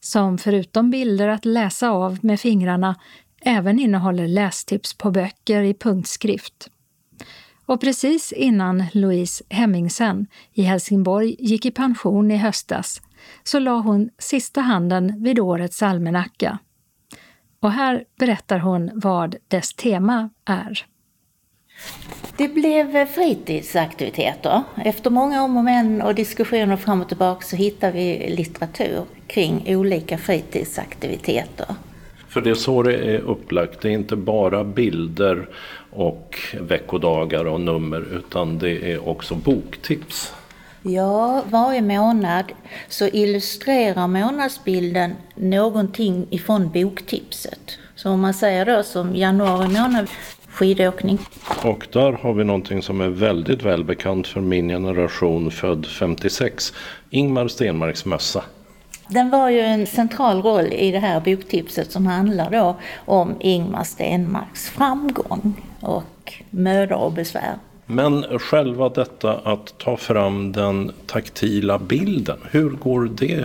[0.00, 3.00] som förutom bilder att läsa av med fingrarna
[3.40, 6.68] även innehåller lästips på böcker i punktskrift.
[7.72, 13.02] Och precis innan Louise Hemmingsen i Helsingborg gick i pension i höstas
[13.42, 16.58] så la hon sista handen vid årets almanacka.
[17.60, 20.86] Och här berättar hon vad dess tema är.
[22.36, 24.62] Det blev fritidsaktiviteter.
[24.84, 29.64] Efter många om och men och diskussioner fram och tillbaka så hittade vi litteratur kring
[29.66, 31.66] olika fritidsaktiviteter.
[32.28, 33.80] För det är så det är upplagt.
[33.80, 35.48] Det är inte bara bilder
[35.92, 40.32] och veckodagar och nummer utan det är också boktips.
[40.82, 42.44] Ja, varje månad
[42.88, 47.78] så illustrerar månadsbilden någonting ifrån boktipset.
[47.94, 50.08] Så om man säger då som januari månad
[50.48, 51.18] skidåkning.
[51.64, 56.72] Och där har vi någonting som är väldigt välbekant för min generation född 56.
[57.10, 58.44] Ingmar Stenmarks mössa.
[59.08, 63.84] Den var ju en central roll i det här boktipset som handlar då om Ingmar
[63.84, 67.54] Stenmarks framgång och mödor och besvär.
[67.86, 73.44] Men själva detta att ta fram den taktila bilden, hur går det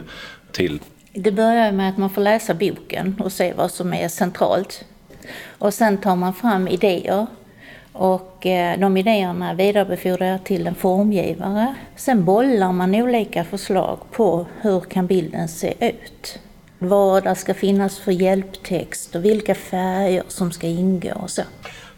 [0.51, 0.79] till?
[1.13, 4.85] Det börjar med att man får läsa boken och se vad som är centralt.
[5.57, 7.27] Och sen tar man fram idéer
[7.93, 11.75] och eh, de idéerna vidarebefordrar jag till en formgivare.
[11.95, 16.39] Sen bollar man olika förslag på hur kan bilden se ut.
[16.79, 21.41] Vad det ska finnas för hjälptext och vilka färger som ska ingå och så.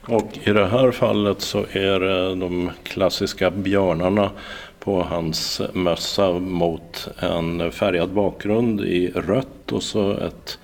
[0.09, 4.31] Och i det här fallet så är det de klassiska björnarna
[4.79, 10.59] på hans mössa mot en färgad bakgrund i rött och så ett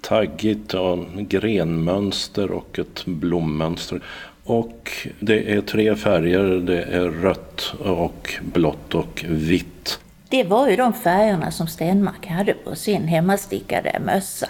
[0.00, 0.74] taggigt
[1.16, 4.00] grenmönster och ett blommönster.
[4.44, 10.00] Och det är tre färger, det är rött och blått och vitt.
[10.28, 14.46] Det var ju de färgerna som Stenmark hade på sin hemmastickade mössa.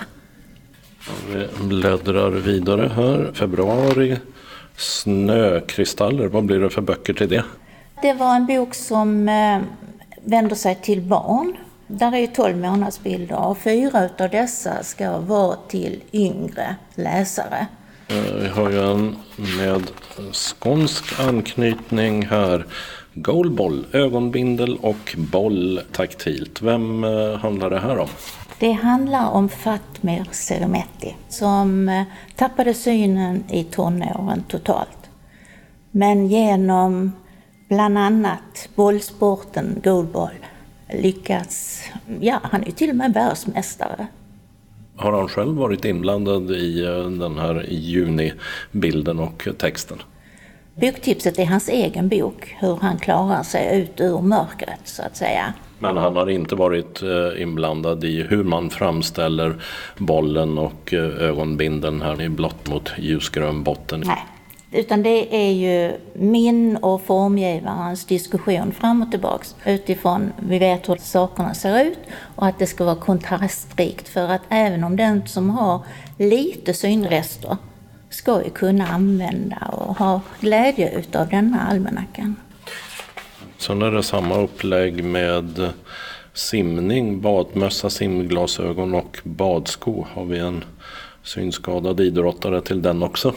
[1.32, 3.30] Vi bläddrar vidare här.
[3.34, 4.16] Februari,
[4.80, 7.44] Snökristaller, vad blir det för böcker till det?
[8.02, 9.58] Det var en bok som eh,
[10.24, 11.56] vänder sig till barn.
[11.86, 17.66] Där är 12 månadsbilder och fyra av dessa ska vara till yngre läsare.
[18.08, 19.16] Eh, vi har ju en
[19.58, 19.90] med
[20.32, 22.66] skånsk anknytning här.
[23.14, 26.62] Goalboll, ögonbindel och boll taktilt.
[26.62, 28.08] Vem eh, handlar det här om?
[28.58, 32.02] Det handlar om Fatmir Seremetti som eh,
[32.36, 35.10] tappade synen i tonåren totalt.
[35.90, 37.12] Men genom
[37.68, 40.34] bland annat bollsporten goalball
[40.92, 41.82] lyckats,
[42.20, 44.06] ja han är till och med världsmästare.
[44.96, 49.98] Har han själv varit inblandad i eh, den här junibilden och texten?
[50.74, 55.54] Boktipset är hans egen bok, hur han klarar sig ut ur mörkret så att säga.
[55.78, 59.62] Men han har inte varit eh, inblandad i hur man framställer
[59.98, 64.02] bollen och eh, ögonbindeln här i blått mot ljusgrön botten?
[64.06, 64.26] Nej,
[64.72, 70.96] utan det är ju min och formgivarens diskussion fram och tillbaks utifrån vi vet hur
[70.96, 71.98] sakerna ser ut
[72.36, 75.80] och att det ska vara kontrastrikt för att även om den som har
[76.18, 77.56] lite synrester
[78.10, 82.36] ska ju kunna använda och ha glädje utav denna almanackan.
[83.58, 85.72] Sen är det samma upplägg med
[86.34, 90.06] simning, badmössa, simglasögon och badsko.
[90.14, 90.64] Har vi en
[91.22, 93.34] synskadad idrottare till den också?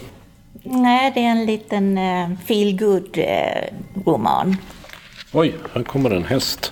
[0.64, 3.18] Nej, det är en liten uh, feel good
[4.06, 4.58] roman
[5.36, 6.72] Oj, här kommer en häst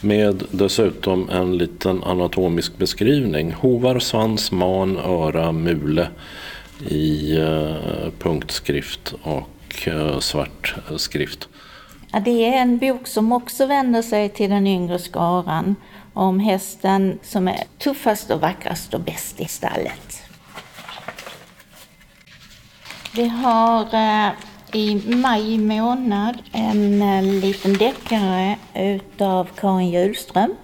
[0.00, 3.52] med dessutom en liten anatomisk beskrivning.
[3.52, 6.08] Hovar, svans, man, öra, mule
[6.88, 11.48] i eh, punktskrift och eh, svart skrift.
[12.12, 15.76] Ja, det är en bok som också vänder sig till den yngre skaran
[16.12, 20.22] om hästen som är tuffast och vackrast och bäst i stallet.
[23.14, 24.32] Vi har eh,
[24.72, 30.54] i maj månad en liten deckare utav Karin Hjulström.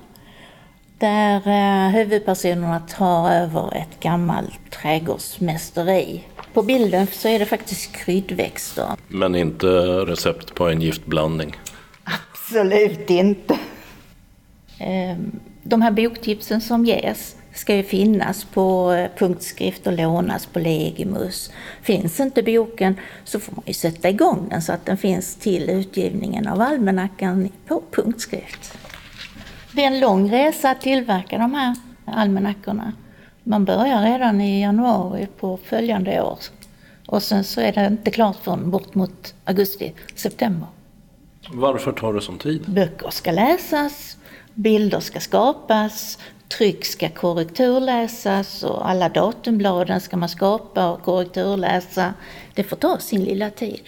[0.99, 6.25] Där eh, huvudpersonerna tar över ett gammalt trädgårdsmästeri.
[6.53, 8.89] På bilden så är det faktiskt kryddväxter.
[9.09, 9.67] Men inte
[10.07, 11.57] recept på en giftblandning?
[12.05, 13.59] Absolut inte.
[14.79, 20.59] Ehm, de här boktipsen som ges ska ju finnas på eh, punktskrift och lånas på
[20.59, 21.53] Legimus.
[21.83, 25.71] Finns inte boken så får man ju sätta igång den så att den finns till
[25.71, 28.79] utgivningen av almanackan på punktskrift.
[29.79, 32.93] Det är en lång resa att tillverka de här almanackorna.
[33.45, 36.39] Man börjar redan i januari på följande år
[37.07, 40.69] och sen så är det inte klart förrän bort mot augusti, september.
[41.51, 42.65] Varför tar det sån tid?
[42.67, 44.17] Böcker ska läsas,
[44.55, 46.19] bilder ska skapas,
[46.49, 52.15] tryck ska korrekturläsas och alla datumbladen ska man skapa och korrekturläsa.
[52.55, 53.83] Det får ta sin lilla tid.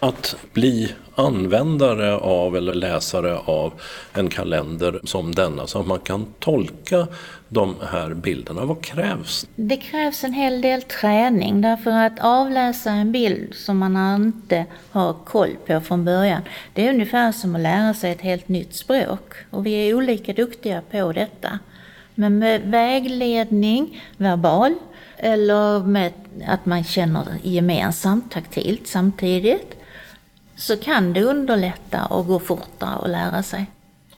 [0.00, 3.72] Att bli användare av eller läsare av
[4.12, 7.06] en kalender som denna så att man kan tolka
[7.48, 8.64] de här bilderna.
[8.64, 9.46] Vad krävs?
[9.56, 15.12] Det krävs en hel del träning därför att avläsa en bild som man inte har
[15.12, 16.42] koll på från början.
[16.72, 20.32] Det är ungefär som att lära sig ett helt nytt språk och vi är olika
[20.32, 21.58] duktiga på detta.
[22.14, 24.74] Men med vägledning, verbal,
[25.16, 26.12] eller med
[26.46, 29.76] att man känner gemensamt, taktilt samtidigt,
[30.56, 33.66] så kan det underlätta och gå fortare att lära sig.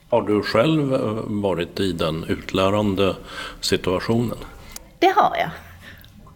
[0.09, 3.15] Har du själv eh, varit i den utlärande
[3.61, 4.37] situationen?
[4.99, 5.49] Det har jag.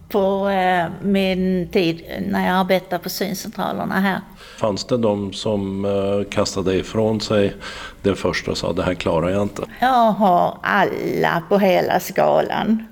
[0.09, 4.19] På eh, min tid när jag arbetade på syncentralerna här.
[4.57, 7.55] Fanns det de som eh, kastade ifrån sig
[8.01, 9.63] det första och sa det här klarar jag inte?
[9.79, 12.85] Jag har alla på hela skalan.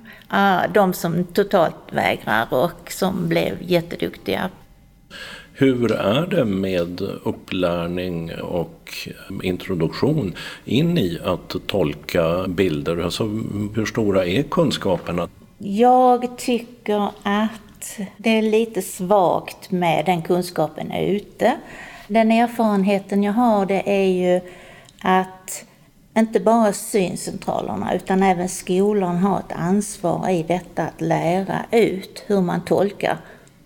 [0.73, 4.49] De som totalt vägrar och som blev jätteduktiga.
[5.53, 8.93] Hur är det med upplärning och
[9.43, 10.33] introduktion
[10.65, 13.03] in i att tolka bilder?
[13.03, 13.23] Alltså,
[13.75, 15.29] hur stora är kunskaperna?
[15.57, 21.55] Jag tycker att det är lite svagt med den kunskapen ute.
[22.07, 24.41] Den erfarenheten jag har det är ju
[25.01, 25.65] att
[26.17, 32.41] inte bara syncentralerna utan även skolan har ett ansvar i detta att lära ut hur
[32.41, 33.17] man tolkar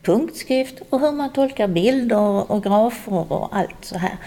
[0.03, 4.17] punktskrift och hur man tolkar bilder och grafer och allt så här.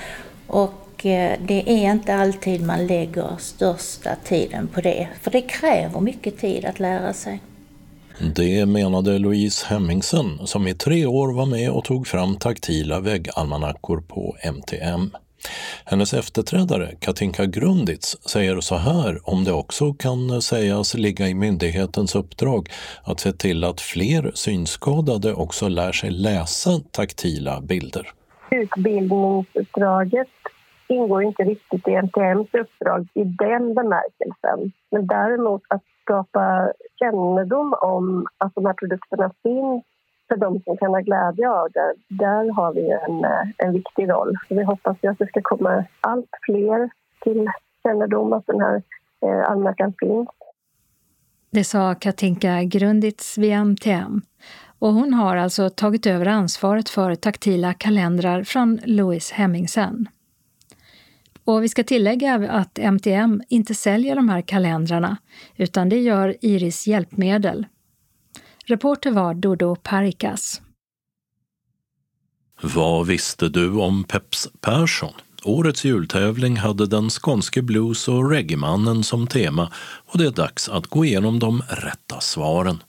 [0.46, 6.00] Och eh, det är inte alltid man lägger största tiden på det, för det kräver
[6.00, 7.40] mycket tid att lära sig.
[8.34, 14.00] Det menade Louise Hemmingsen som i tre år var med och tog fram taktila väggalmanackor
[14.00, 15.10] på MTM.
[15.84, 22.14] Hennes efterträdare Katinka Grunditz säger så här om det också kan sägas ligga i myndighetens
[22.14, 22.68] uppdrag
[23.04, 28.12] att se till att fler synskadade också lär sig läsa taktila bilder.
[28.50, 30.28] Utbildningsuppdraget
[30.88, 34.72] ingår inte riktigt i NTMs uppdrag i den bemärkelsen.
[34.90, 39.84] Men däremot att skapa kännedom om att de här produkterna finns
[40.28, 44.08] för de som kan ha glädje av det, där har vi en, eh, en viktig
[44.10, 44.36] roll.
[44.48, 47.50] vi hoppas ju att det ska komma allt fler till
[47.82, 48.82] kännedom att den här
[49.22, 50.28] eh, almanackan finns.
[51.50, 54.22] Det sa Katinka Grunditz vid MTM.
[54.78, 60.08] Och hon har alltså tagit över ansvaret för taktila kalendrar från Louise Hemmingsen.
[61.44, 65.16] Och vi ska tillägga att MTM inte säljer de här kalendrarna,
[65.56, 67.66] utan det gör Iris Hjälpmedel.
[68.68, 70.60] Reporter var Dodo Parikas.
[72.62, 75.12] Vad visste du om Peps Persson?
[75.44, 79.72] Årets jultävling hade den skånske blues och reggaemannen som tema
[80.06, 82.82] och det är dags att gå igenom de rätta svaren.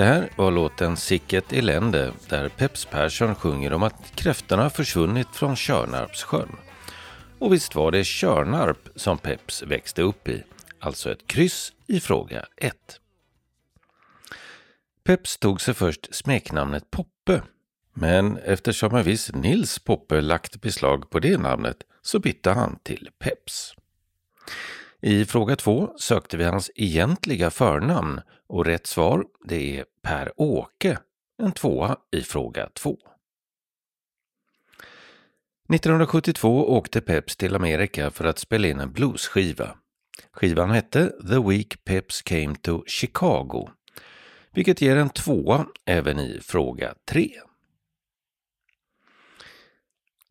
[0.00, 5.56] Det här var låten Sicket elände där Peps Persson sjunger om att kräftorna försvunnit från
[5.56, 6.56] Körnarpssjön.
[7.38, 10.42] Och visst var det Körnarp som Peps växte upp i,
[10.78, 12.74] alltså ett kryss i fråga 1.
[15.04, 17.42] Peps tog sig först smeknamnet Poppe,
[17.94, 23.08] men eftersom en viss Nils Poppe lagt beslag på det namnet så bytte han till
[23.18, 23.74] Peps.
[25.02, 30.98] I fråga två sökte vi hans egentliga förnamn och rätt svar det är Per-Åke,
[31.42, 32.96] en tvåa i fråga två.
[35.74, 39.76] 1972 åkte Peps till Amerika för att spela in en bluesskiva.
[40.32, 43.68] Skivan hette The Week Peps Came to Chicago,
[44.52, 47.30] vilket ger en tvåa även i fråga tre.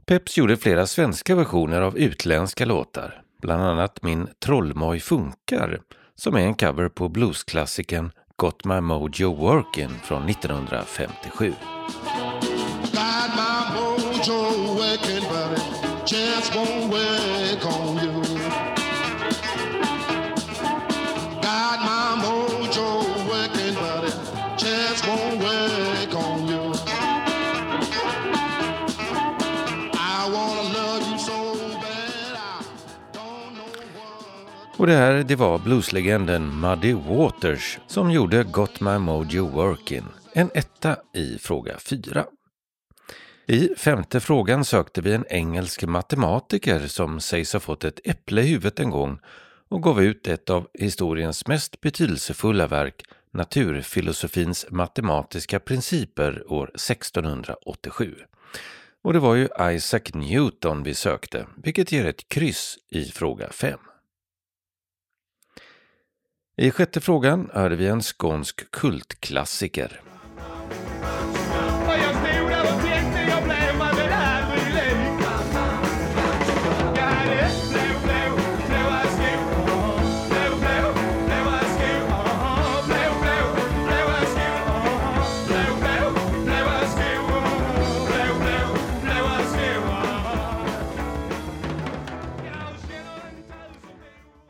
[0.05, 5.81] Peps gjorde flera svenska versioner av utländska låtar, bland annat Min trollmoj funkar,
[6.15, 11.53] som är en cover på bluesklassikern Got My Mojo Workin' från 1957.
[34.79, 40.49] Och det här det var blueslegenden Muddy Waters som gjorde Got My Mojo Workin', en
[40.53, 42.25] etta i fråga 4.
[43.47, 48.47] I femte frågan sökte vi en engelsk matematiker som sägs ha fått ett äpple i
[48.47, 49.19] huvudet en gång
[49.69, 53.03] och gav ut ett av historiens mest betydelsefulla verk,
[53.33, 58.15] Naturfilosofins matematiska principer år 1687.
[59.03, 63.79] Och det var ju Isaac Newton vi sökte, vilket ger ett kryss i fråga 5.
[66.61, 70.01] I sjätte frågan hörde vi en skånsk kultklassiker.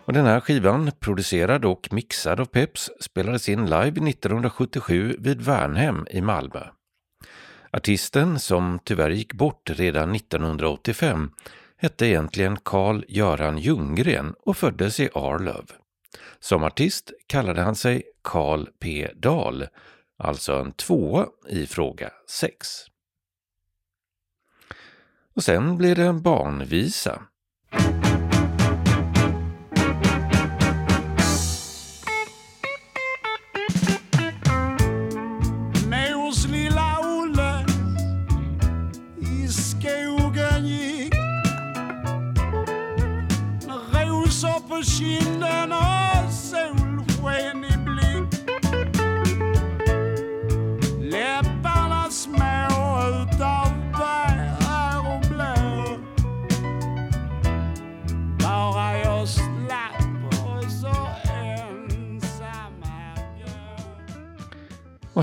[0.10, 6.08] Och den här skivan, producerad och mixad av Peps, spelades in live 1977 vid Värnhem
[6.10, 6.64] i Malmö.
[7.72, 11.32] Artisten, som tyvärr gick bort redan 1985,
[11.78, 15.72] hette egentligen Carl-Göran Ljunggren och föddes i Arlöv.
[16.40, 19.68] Som artist kallade han sig Carl P Dahl,
[20.18, 22.68] alltså en tvåa i fråga 6.
[25.36, 27.22] Och sen blir det en barnvisa.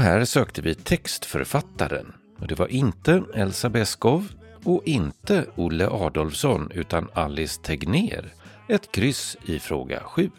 [0.06, 2.12] Här sökte vi textförfattaren.
[2.38, 4.28] Och det var inte Elsa Beskow
[4.64, 8.32] och inte Olle Adolfsson utan Alice Tegner
[8.68, 10.30] ett kryss i fråga 7.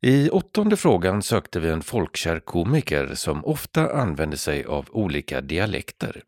[0.00, 6.22] I åttonde frågan sökte vi en folkkär komiker som ofta använde sig av olika dialekter.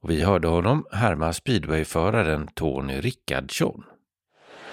[0.00, 3.84] Och vi hörde honom härma speedwayföraren Tony Rickardsson.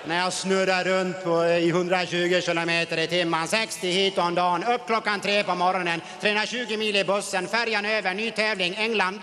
[0.06, 4.64] När jag snurrar runt på, eh, i 120 kilometer i timmen, 60 hit om dagen,
[4.64, 9.20] upp klockan tre på morgonen, 320 mil i bussen, färjan över, ny tävling, England,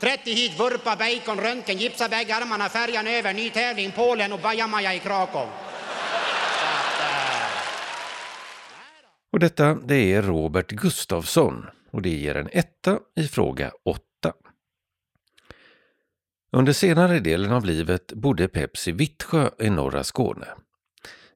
[0.00, 4.94] 30 hit, vurpa, bacon, röntgen, gipsa bägge armarna, färjan över, ny tävling, Polen och bajamaja
[4.94, 5.46] i Krakow.
[9.32, 14.00] Och detta det är Robert Gustafsson och det ger en etta i fråga 8.
[16.54, 20.46] Under senare delen av livet bodde Peps i Vittsjö i norra Skåne.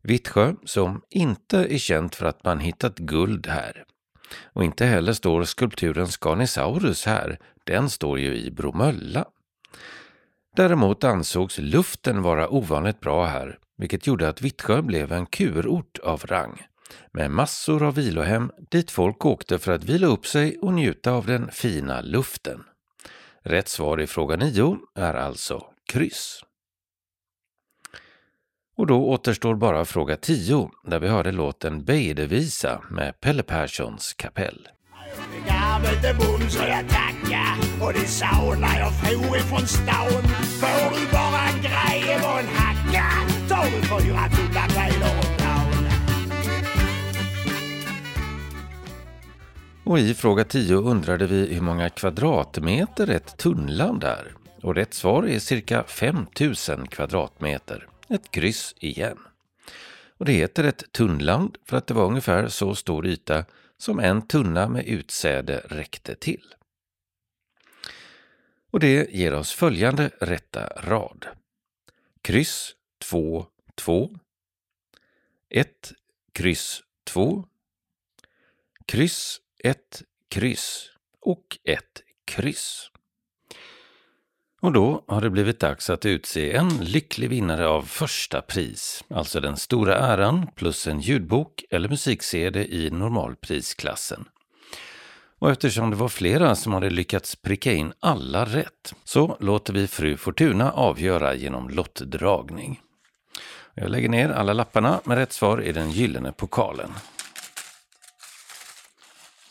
[0.03, 3.85] Vittsjö som inte är känt för att man hittat guld här.
[4.53, 9.25] Och inte heller står skulpturen Scanisaurus här, den står ju i Bromölla.
[10.57, 16.23] Däremot ansågs luften vara ovanligt bra här, vilket gjorde att Vittsjö blev en kurort av
[16.27, 16.63] rang,
[17.13, 21.27] med massor av vilohem dit folk åkte för att vila upp sig och njuta av
[21.27, 22.65] den fina luften.
[23.49, 26.41] Rätt svar i fråga 9 är alltså kryss.
[28.77, 34.69] Och då återstår bara fråga 10 där vi hörde låten Bejdevisa med Pelle Perssons kapell.
[35.47, 40.23] Garvet bond så jag tackar och det saunar jag for ifrån stan.
[40.61, 43.07] Får du bara en grej och en hacka
[43.49, 44.29] tar du fyra
[49.89, 54.35] Och i fråga 10 undrade vi hur många kvadratmeter ett tunnland är.
[54.63, 57.89] Och rätt svar är cirka 5000 kvadratmeter.
[58.09, 59.19] Ett kryss igen.
[60.19, 63.45] Och det heter ett tunnland för att det var ungefär så stor yta
[63.77, 66.55] som en tunna med utsäde räckte till.
[68.71, 71.27] Och det ger oss följande rätta rad.
[72.23, 74.11] Kryss 2, 2.
[75.51, 75.93] 1,
[76.33, 77.45] kryss 2.
[78.87, 80.91] Kryss, ett kryss
[81.21, 82.91] och ett kryss.
[84.61, 89.41] Och då har det blivit dags att utse en lycklig vinnare av första pris, alltså
[89.41, 94.25] den stora äran plus en ljudbok eller musik-CD i normalprisklassen.
[95.39, 99.87] Och eftersom det var flera som hade lyckats pricka in alla rätt så låter vi
[99.87, 102.81] fru Fortuna avgöra genom lottdragning.
[103.75, 106.91] Jag lägger ner alla lapparna med rätt svar i den gyllene pokalen.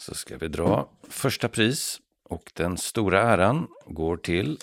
[0.07, 4.57] Så ska vi dra första pris och den stora äran går till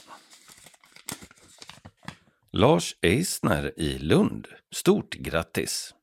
[2.53, 4.49] Lars Eisner i Lund.
[4.75, 5.95] Stort grattis!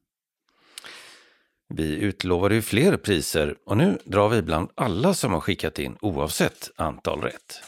[1.68, 5.98] Vi utlovade ju fler priser och nu drar vi bland alla som har skickat in
[6.02, 7.64] oavsett antal rätt.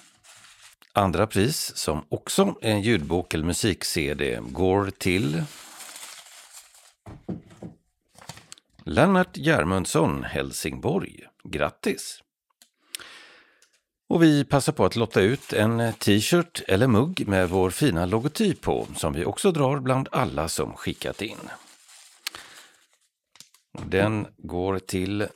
[0.94, 5.44] Andra pris, som också är en ljudbok eller musik-CD, går till
[8.84, 11.28] Lennart Järmundsson, Helsingborg.
[11.50, 12.24] Grattis!
[14.10, 18.62] Och vi passar på att lotta ut en t-shirt eller mugg med vår fina logotyp
[18.62, 21.50] på som vi också drar bland alla som skickat in.
[23.86, 25.28] Den går till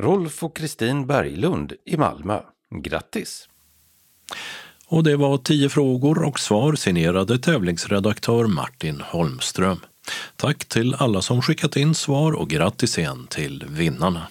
[0.00, 2.40] Rolf och Kristin Berglund i Malmö.
[2.70, 3.48] Grattis!
[4.88, 9.80] Och det var tio frågor och svar signerade tävlingsredaktör Martin Holmström.
[10.36, 14.26] Tack till alla som skickat in svar och grattis igen till vinnarna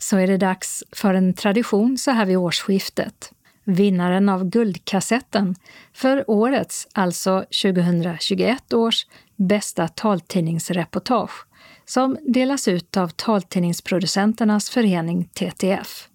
[0.00, 3.32] så är det dags för en tradition så här vid årsskiftet.
[3.64, 5.54] Vinnaren av Guldkassetten
[5.92, 9.06] för årets, alltså 2021 års,
[9.36, 11.46] bästa taltidningsreportage
[11.84, 16.08] som delas ut av Taltidningsproducenternas förening TTF.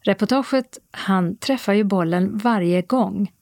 [0.00, 3.32] Reportaget Han träffar ju bollen varje gång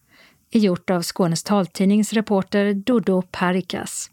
[0.51, 4.11] är gjort av Skånes taltidnings reporter Dodo Parikas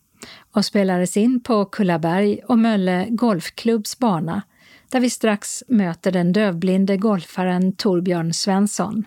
[0.51, 4.41] och spelades in på Kullaberg och Mölle Golfklubbs bana
[4.89, 9.03] där vi strax möter den dövblinde golfaren Torbjörn Svensson.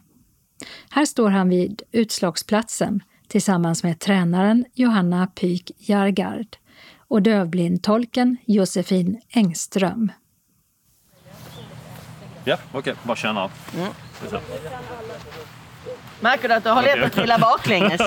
[0.90, 6.56] Här står han vid utslagsplatsen tillsammans med tränaren Johanna Pyk Jargard
[6.96, 10.12] och dövblindtolken Josefin Engström.
[12.44, 12.78] Ja, okej.
[12.78, 12.94] Okay.
[13.02, 13.50] Bara känna.
[13.74, 13.92] Mm.
[16.20, 17.98] Märker du att du har lätt att trilla baklänges?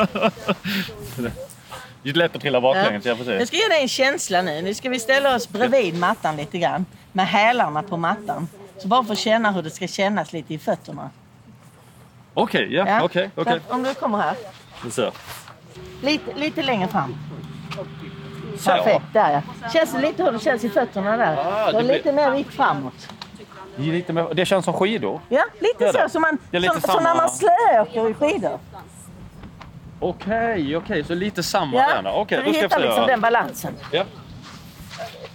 [1.16, 3.16] Det är lätt att trilla baklänges, ja.
[3.26, 3.34] se.
[3.34, 4.62] Jag ska ge dig en känsla nu.
[4.62, 8.48] Nu ska vi ställa oss bredvid mattan lite grann med hälarna på mattan.
[8.78, 11.10] Så bara för att känna hur det ska kännas lite i fötterna.
[12.34, 13.04] Okej, okay, ja, ja.
[13.04, 13.30] okej.
[13.36, 13.76] Okay, okay.
[13.76, 14.36] Om du kommer här.
[14.92, 15.12] Så.
[16.02, 17.16] Lite, lite längre fram.
[18.58, 18.70] Så.
[18.70, 19.70] Perfekt, där ja.
[19.74, 21.38] Känns det lite hur det känns i fötterna där?
[21.38, 23.10] Ah, du har lite mer vikt framåt.
[23.76, 25.22] Lite mer, det känns som skidor?
[25.30, 26.10] Ja, lite så.
[26.10, 26.94] Som, man, som, samma...
[26.94, 28.60] som när man slöåker i skidor.
[30.00, 30.76] Okej, okay, okej.
[30.76, 31.04] Okay.
[31.04, 32.12] Så lite samma ja, där.
[32.12, 32.88] Okej, okay, då ska vi se.
[32.88, 33.74] liksom den balansen.
[33.92, 34.04] Ja.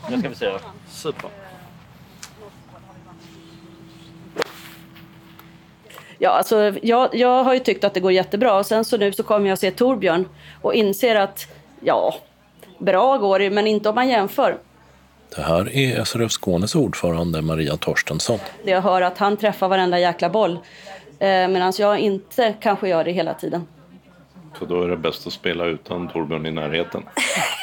[0.08, 0.52] Nu ska vi se.
[0.88, 1.30] Super.
[6.18, 9.12] Ja, alltså, jag, jag har ju tyckt att det går jättebra och sen så nu
[9.12, 10.28] så kommer jag se Torbjörn
[10.62, 11.46] och inser att
[11.80, 12.14] ja,
[12.78, 14.58] bra går det, men inte om man jämför.
[15.36, 18.38] Det här är SRF Skånes ordförande Maria Torstensson.
[18.64, 20.52] Jag hör att han träffar varenda jäkla boll
[21.18, 23.66] eh, medan jag inte kanske gör det hela tiden.
[24.58, 27.02] Så då är det bäst att spela utan Torbjörn i närheten?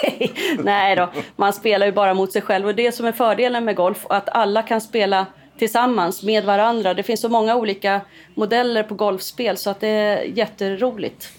[0.64, 3.76] Nej då, man spelar ju bara mot sig själv och det som är fördelen med
[3.76, 5.26] golf, att alla kan spela
[5.58, 6.94] tillsammans med varandra.
[6.94, 8.02] Det finns så många olika
[8.36, 11.30] modeller på golfspel så att det är jätteroligt.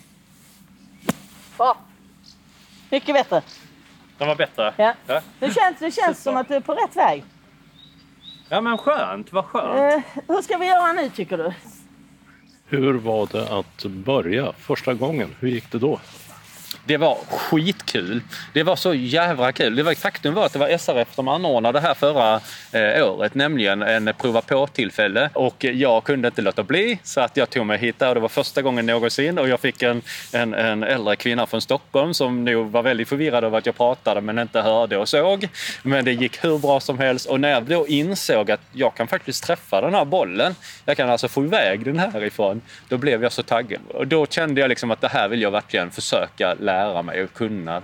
[1.56, 1.76] Bra!
[2.90, 3.42] Mycket bättre.
[4.18, 4.74] Den var bättre?
[4.76, 4.94] Ja.
[5.06, 5.20] ja.
[5.38, 7.24] Det känns, det känns som att du är på rätt väg.
[8.48, 9.94] Ja men skönt, vad skönt.
[9.94, 11.52] Eh, hur ska vi göra nu tycker du?
[12.68, 15.34] Hur var det att börja första gången?
[15.40, 16.00] Hur gick det då?
[16.86, 18.20] Det var skitkul.
[18.52, 19.76] Det var så jävla kul.
[19.76, 22.40] Det var, faktum var att det var SRF som anordnade det här förra
[22.72, 25.30] eh, året, nämligen en prova på-tillfälle.
[25.32, 28.20] Och jag kunde inte låta bli så att jag tog mig hit där och det
[28.20, 32.44] var första gången någonsin och jag fick en, en, en äldre kvinna från Stockholm som
[32.44, 35.48] nog var väldigt förvirrad över att jag pratade men inte hörde och såg.
[35.82, 39.08] Men det gick hur bra som helst och när jag då insåg att jag kan
[39.08, 43.32] faktiskt träffa den här bollen, jag kan alltså få iväg den härifrån, då blev jag
[43.32, 43.80] så taggad.
[43.88, 47.22] Och då kände jag liksom att det här vill jag verkligen försöka lära lära mig
[47.22, 47.82] och kunna.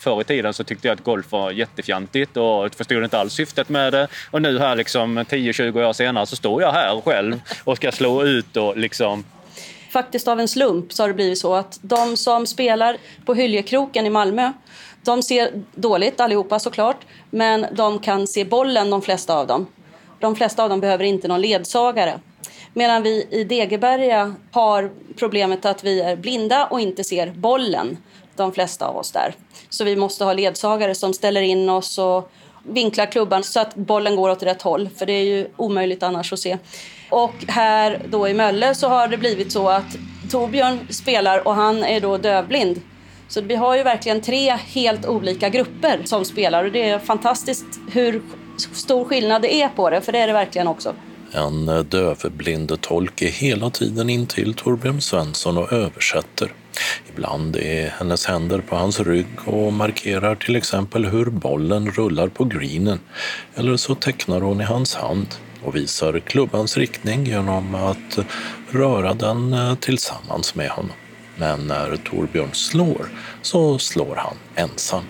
[0.00, 3.68] Förr i tiden så tyckte jag att golf var jättefjantigt och förstod inte alls syftet
[3.68, 4.08] med det.
[4.30, 8.24] Och nu här liksom 10-20 år senare så står jag här själv och ska slå
[8.24, 9.24] ut och liksom
[9.92, 14.06] Faktiskt av en slump så har det blivit så att de som spelar på Hyljekroken
[14.06, 14.52] i Malmö
[15.04, 16.96] de ser dåligt allihopa såklart,
[17.30, 19.66] men de kan se bollen de flesta av dem.
[20.20, 22.20] De flesta av dem behöver inte någon ledsagare.
[22.72, 27.96] Medan vi i Degeberga har problemet att vi är blinda och inte ser bollen,
[28.36, 29.34] de flesta av oss där.
[29.70, 32.30] Så vi måste ha ledsagare som ställer in oss och
[32.62, 36.32] vinklar klubban så att bollen går åt rätt håll, för det är ju omöjligt annars
[36.32, 36.58] att se.
[37.10, 39.96] Och här då i Mölle så har det blivit så att
[40.30, 42.80] Torbjörn spelar och han är då dövblind.
[43.28, 47.66] Så vi har ju verkligen tre helt olika grupper som spelar och det är fantastiskt
[47.92, 48.22] hur
[48.72, 50.94] stor skillnad det är på det, för det är det verkligen också.
[51.32, 56.52] En dövblind tolk är hela tiden in till Torbjörn Svensson och översätter.
[57.14, 62.44] Ibland är hennes händer på hans rygg och markerar till exempel hur bollen rullar på
[62.44, 62.98] greenen.
[63.54, 65.26] Eller så tecknar hon i hans hand
[65.62, 68.18] och visar klubbans riktning genom att
[68.70, 70.96] röra den eh, tillsammans med honom.
[71.36, 73.06] Men när Torbjörn slår
[73.42, 75.04] så slår han ensam.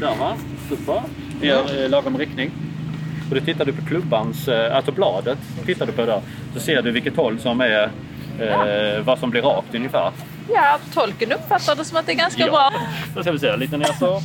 [0.00, 0.36] Där va?
[0.68, 1.02] Super.
[1.42, 2.50] I eh, lagom riktning.
[3.28, 6.20] Och då tittar du på klubbans, eh, alltså bladet, tittar du på där,
[6.54, 7.90] så ser du vilket håll som är,
[8.40, 10.12] eh, vad som blir rakt ungefär.
[10.54, 12.50] Ja, tolken uppfattar det som att det är ganska Ja.
[12.50, 12.72] bra.
[13.14, 14.20] Då ska vi se, lite ner så.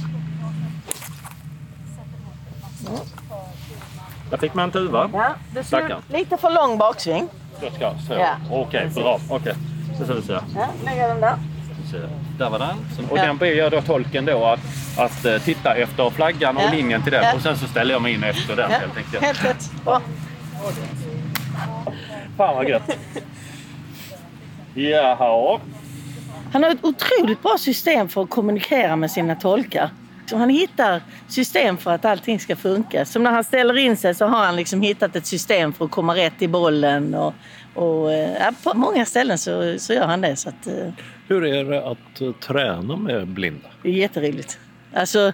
[4.30, 5.09] Där fick man en tuva.
[5.14, 6.01] Ja, ser Stackarn.
[6.09, 7.28] lite för lång baksving.
[7.62, 8.14] Då ska så.
[8.14, 8.36] Ja.
[8.51, 9.20] Okej, bra.
[9.30, 9.53] Okej.
[9.97, 10.34] Så ska vi se.
[10.55, 11.36] Ja, lägger den där.
[12.38, 13.07] Där var den.
[13.09, 13.26] Och Ja.
[13.26, 14.59] den ber jag då tolken då att,
[14.97, 16.72] att eh, titta efter flaggan och Ja.
[16.72, 17.24] linjen till den.
[17.24, 17.34] Ja.
[17.36, 19.24] Och sen så ställer jag mig in efter den Ja, helt enkelt.
[19.24, 19.72] helt rätt.
[22.38, 22.84] Fan vad gött.
[24.74, 25.59] Jaha.
[26.53, 29.89] Han har ett otroligt bra system för att kommunikera med sina tolkar.
[30.26, 33.05] Så han hittar system för att allting ska funka.
[33.05, 35.91] Som när han ställer in sig så har han liksom hittat ett system för att
[35.91, 37.15] komma rätt i bollen.
[37.15, 37.34] Och,
[37.74, 40.36] och, eh, ja, på många ställen så, så gör han det.
[40.36, 40.93] Så att, eh,
[41.28, 43.67] Hur är det att träna med blinda?
[43.84, 44.59] det är jätteroligt.
[44.93, 45.32] Alltså,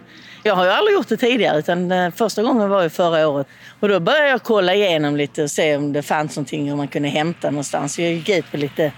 [0.48, 3.48] jag har ju aldrig gjort det tidigare utan eh, första gången var ju förra året.
[3.80, 6.88] Och då började jag kolla igenom lite och se om det fanns någonting om man
[6.88, 8.00] kunde hämta någonstans.
[8.00, 8.92] Jag gick ut på lite,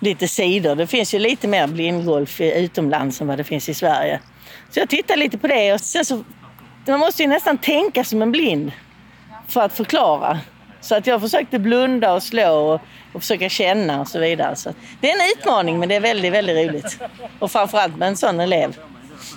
[0.00, 0.74] lite sidor.
[0.74, 4.20] Det finns ju lite mer blindgolf utomlands än vad det finns i Sverige.
[4.70, 6.24] Så jag tittade lite på det och sen så...
[6.86, 8.72] Man måste ju nästan tänka som en blind
[9.48, 10.40] för att förklara.
[10.80, 12.80] Så att jag försökte blunda och slå och,
[13.12, 14.56] och försöka känna och så vidare.
[14.56, 16.98] Så det är en utmaning men det är väldigt, väldigt roligt.
[17.38, 18.76] Och framförallt med en sån elev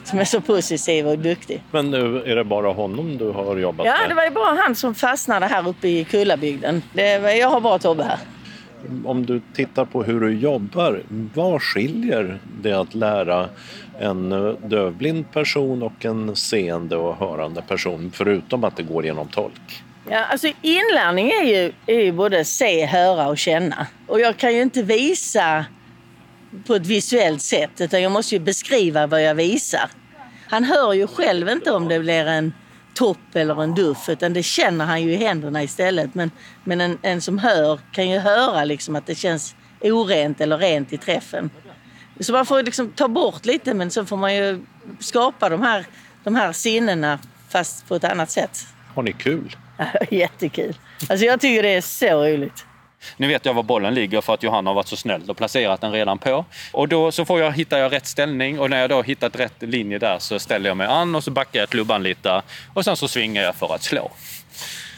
[0.10, 1.62] som är så positiv och duktig.
[1.72, 4.10] Men nu är det bara honom du har jobbat Ja, med?
[4.10, 6.82] det var ju bara han som fastnade här uppe i Kullabygden.
[6.94, 8.18] Det var, jag har bara jobb här.
[9.06, 11.02] Om du tittar på hur du jobbar,
[11.34, 13.50] vad skiljer det att lära
[14.00, 14.30] en
[14.64, 19.84] dövblind person och en seende och hörande person förutom att det går genom tolk?
[20.10, 23.88] Ja, alltså inlärning är ju, är ju både se, höra och känna.
[24.08, 25.66] Och jag kan ju inte visa
[26.68, 29.90] på ett visuellt sätt utan jag måste ju beskriva vad jag visar.
[30.48, 32.54] Han hör ju själv inte om det blir en
[32.94, 36.16] topp eller en duff utan det känner han ju i händerna istället.
[36.16, 36.32] Men,
[36.64, 40.94] men en, en som hör kan ju höra liksom att det känns orent eller rent
[40.94, 41.50] i träffen.
[42.20, 44.66] Så man får liksom ta bort lite men så får man ju
[45.00, 45.86] skapa de här,
[46.24, 48.68] de här sinnena fast på ett annat sätt.
[48.96, 49.56] Har ni kul?
[50.12, 50.76] Jättekul.
[51.10, 52.66] Alltså jag tycker det är så roligt.
[53.18, 55.82] Nu vet jag var bollen ligger för att Johanna har varit så snäll och placerat
[55.82, 56.46] den redan på.
[56.72, 59.62] Och då så får jag, hittar jag rätt ställning och när jag då hittat rätt
[59.62, 62.42] linje där så ställer jag mig an och så backar jag klubban lite
[62.74, 64.12] och sen så svingar jag för att slå.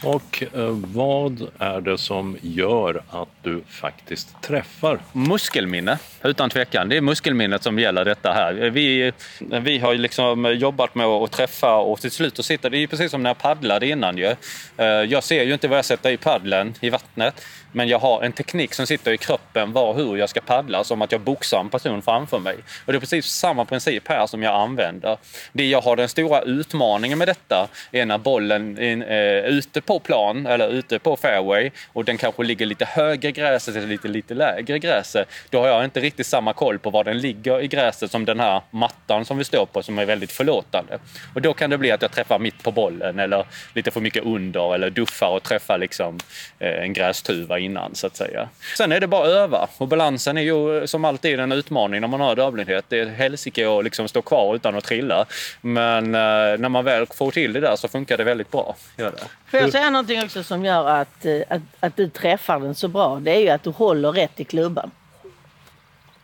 [0.04, 4.98] Och eh, vad är det som gör att du faktiskt träffar?
[5.12, 6.88] Muskelminne, utan tvekan.
[6.88, 8.52] Det är muskelminnet som gäller detta här.
[8.52, 12.78] Vi, vi har ju liksom jobbat med att träffa och till slut så sitter det
[12.78, 14.34] är precis som när jag paddlade innan ju.
[14.76, 17.44] Eh, Jag ser ju inte vad jag sätter i paddeln i vattnet.
[17.72, 21.02] Men jag har en teknik som sitter i kroppen var hur jag ska paddla som
[21.02, 22.56] att jag boxar en person framför mig.
[22.84, 25.18] Och det är precis samma princip här som jag använder.
[25.52, 30.00] Det jag har den stora utmaningen med detta är när bollen är eh, ute på
[30.00, 34.34] plan eller ute på fairway och den kanske ligger lite högre gräset eller lite, lite
[34.34, 35.28] lägre gräset.
[35.50, 38.40] Då har jag inte riktigt samma koll på var den ligger i gräset som den
[38.40, 40.98] här mattan som vi står på som är väldigt förlåtande.
[41.34, 44.24] Och då kan det bli att jag träffar mitt på bollen eller lite för mycket
[44.24, 46.18] under eller duffar och träffar liksom
[46.58, 48.48] eh, en grästuva innan så att säga.
[48.76, 52.08] Sen är det bara att öva och balansen är ju som alltid en utmaning när
[52.08, 52.84] man har dövblindhet.
[52.88, 55.26] Det är helsike att liksom stå kvar utan att trilla.
[55.60, 56.20] Men eh,
[56.58, 58.76] när man väl får till det där så funkar det väldigt bra.
[58.96, 59.22] Gör det.
[59.50, 62.88] Får jag säga någonting också som gör att, eh, att, att du träffar den så
[62.88, 63.20] bra?
[63.22, 64.90] Det är ju att du håller rätt i klubban.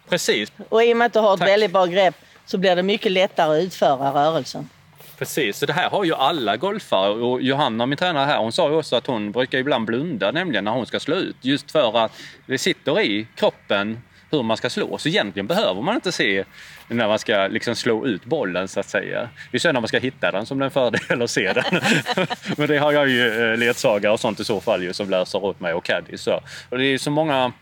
[0.09, 0.53] Precis.
[0.69, 1.49] Och i och med att du har ett Tack.
[1.49, 2.15] väldigt bra grepp
[2.47, 4.69] så blir det mycket lättare att utföra rörelsen.
[5.19, 7.11] Precis, så det här har ju alla golfare.
[7.11, 10.65] Och Johanna, min tränare här, hon sa ju också att hon brukar ibland blunda nämligen
[10.65, 11.37] när hon ska slå ut.
[11.41, 12.13] Just för att
[12.47, 13.99] det sitter i kroppen
[14.31, 14.99] hur man ska slå.
[14.99, 16.45] Så egentligen behöver man inte se
[16.89, 19.29] när man ska liksom slå ut bollen så att säga.
[19.51, 21.53] Det är sen när man ska hitta den som det är en fördel att se
[21.53, 21.65] den.
[22.57, 25.45] Men det har jag ju eh, ledsagare och sånt i så fall ju som läser
[25.45, 26.17] åt mig och caddy.
[26.17, 26.41] Så.
[26.69, 27.53] Och det är så många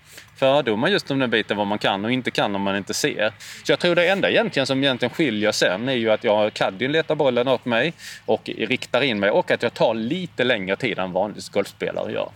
[0.42, 3.32] fördomar just om den biten vad man kan och inte kan om man inte ser.
[3.64, 6.92] Så jag tror det enda egentligen som egentligen skiljer sen är ju att jag caddien
[6.92, 7.92] letar bollen åt mig
[8.26, 12.28] och riktar in mig och att jag tar lite längre tid än vanlig golfspelare gör.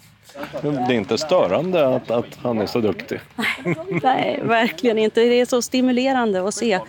[0.63, 3.21] Det är inte störande att, att han är så duktig.
[4.03, 5.21] Nej, verkligen inte.
[5.21, 6.81] Det är så stimulerande att se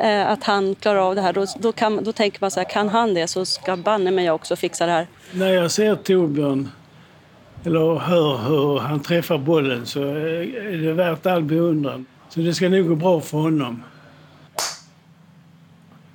[0.00, 1.32] eh, att han klarar av det här.
[1.32, 4.30] Då, då, kan, då tänker man så här, kan han det så ska banne mig
[4.30, 5.06] också fixa det här.
[5.32, 6.70] När jag ser Torbjörn
[7.64, 12.06] eller hör hur han träffar bollen så är det värt all beundran.
[12.28, 13.82] Så det ska nog gå bra för honom.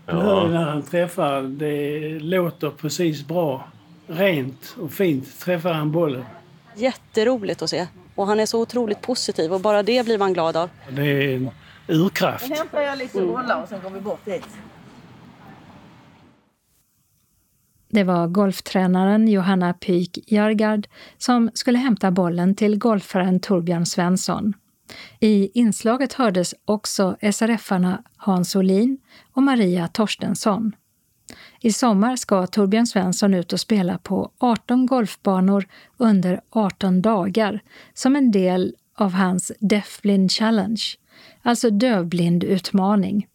[0.06, 0.48] Ja.
[0.48, 3.68] när han träffar, det låter precis bra.
[4.08, 6.26] Rent och fint träffar han bollen.
[6.76, 7.88] Jätteroligt att se.
[8.16, 10.70] Och han är så otroligt positiv och bara det blir man glad av.
[10.90, 11.50] Det är en
[11.88, 12.50] urkraft.
[12.50, 14.48] Nu hämtar jag lite bollar och sen går vi bort dit.
[17.92, 20.88] Det var golftränaren Johanna Pyk Jargard
[21.18, 24.54] som skulle hämta bollen till golfaren Torbjörn Svensson.
[25.20, 28.98] I inslaget hördes också SRF-arna Hans Olin
[29.34, 30.76] och Maria Torstensson.
[31.60, 35.68] I sommar ska Torbjörn Svensson ut och spela på 18 golfbanor
[35.98, 37.60] under 18 dagar
[37.94, 40.82] som en del av hans Deafblind Challenge,
[41.42, 43.28] alltså dövblind utmaning,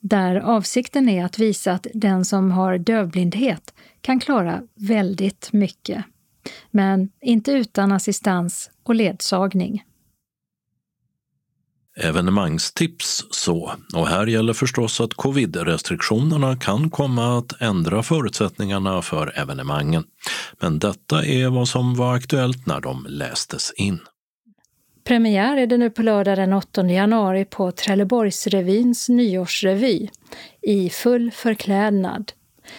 [0.00, 6.04] där avsikten är att visa att den som har dövblindhet kan klara väldigt mycket.
[6.70, 9.82] Men inte utan assistans och ledsagning.
[12.00, 20.04] Evenemangstips så, och här gäller förstås att covid-restriktionerna kan komma att ändra förutsättningarna för evenemangen.
[20.60, 24.00] Men detta är vad som var aktuellt när de lästes in.
[25.08, 30.08] Premiär är det nu på lördag den 8 januari på Trelleborgsrevyns nyårsrevy
[30.62, 32.32] i full förklädnad.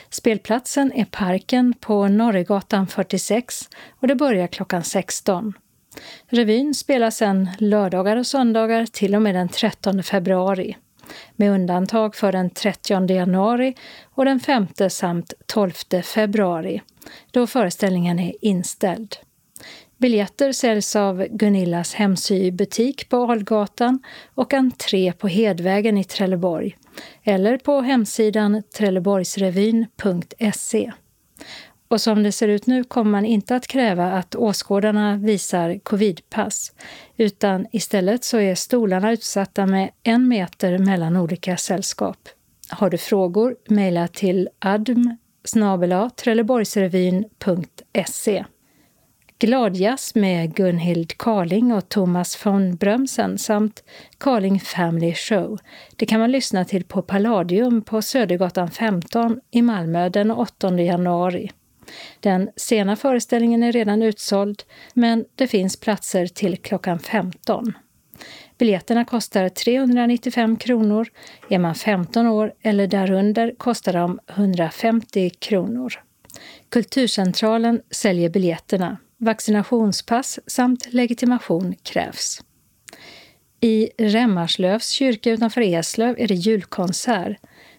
[0.09, 5.53] Spelplatsen är Parken på Norregatan 46 och det börjar klockan 16.
[6.27, 10.77] Revyn spelas sedan lördagar och söndagar till och med den 13 februari
[11.35, 15.71] med undantag för den 30 januari och den 5 samt 12
[16.03, 16.81] februari
[17.31, 19.15] då föreställningen är inställd.
[19.99, 23.99] Biljetter säljs av Gunillas hemsybutik på Algatan
[24.35, 26.77] och entré på Hedvägen i Trelleborg
[27.23, 30.91] eller på hemsidan trelleborgsrevyn.se.
[31.87, 36.71] Och som det ser ut nu kommer man inte att kräva att åskådarna visar covidpass,
[37.17, 42.29] utan istället så är stolarna utsatta med en meter mellan olika sällskap.
[42.69, 45.17] Har du frågor, mejla till adm
[46.15, 48.45] trelleborgsrevyn.se.
[49.41, 53.83] Gladjazz med Gunhild Karling och Thomas von Brömsen samt
[54.17, 55.59] Karling Family Show.
[55.95, 61.51] Det kan man lyssna till på Palladium på Södergatan 15 i Malmö den 8 januari.
[62.19, 64.63] Den sena föreställningen är redan utsåld,
[64.93, 67.73] men det finns platser till klockan 15.
[68.57, 71.07] Biljetterna kostar 395 kronor.
[71.49, 75.93] Är man 15 år eller därunder kostar de 150 kronor.
[76.69, 78.97] Kulturcentralen säljer biljetterna.
[79.21, 82.41] Vaccinationspass samt legitimation krävs.
[83.59, 87.37] I Remmarslövs kyrka utanför Eslöv är det julkonsert.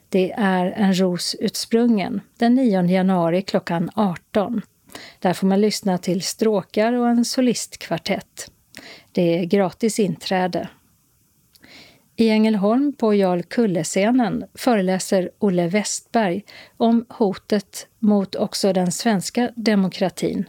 [0.08, 4.62] Det är en ros utsprungen den 9 januari klockan 18.
[5.18, 8.50] Där får man lyssna till stråkar och en solistkvartett.
[9.12, 10.68] Det är gratis inträde.
[12.16, 16.44] I Ängelholm på Jarl Kulle-scenen föreläser Olle Westberg
[16.76, 20.48] om hotet mot också den svenska demokratin.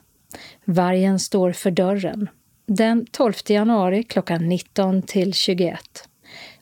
[0.66, 2.30] Vargen står för dörren.
[2.66, 5.80] Den 12 januari klockan 19 till 21.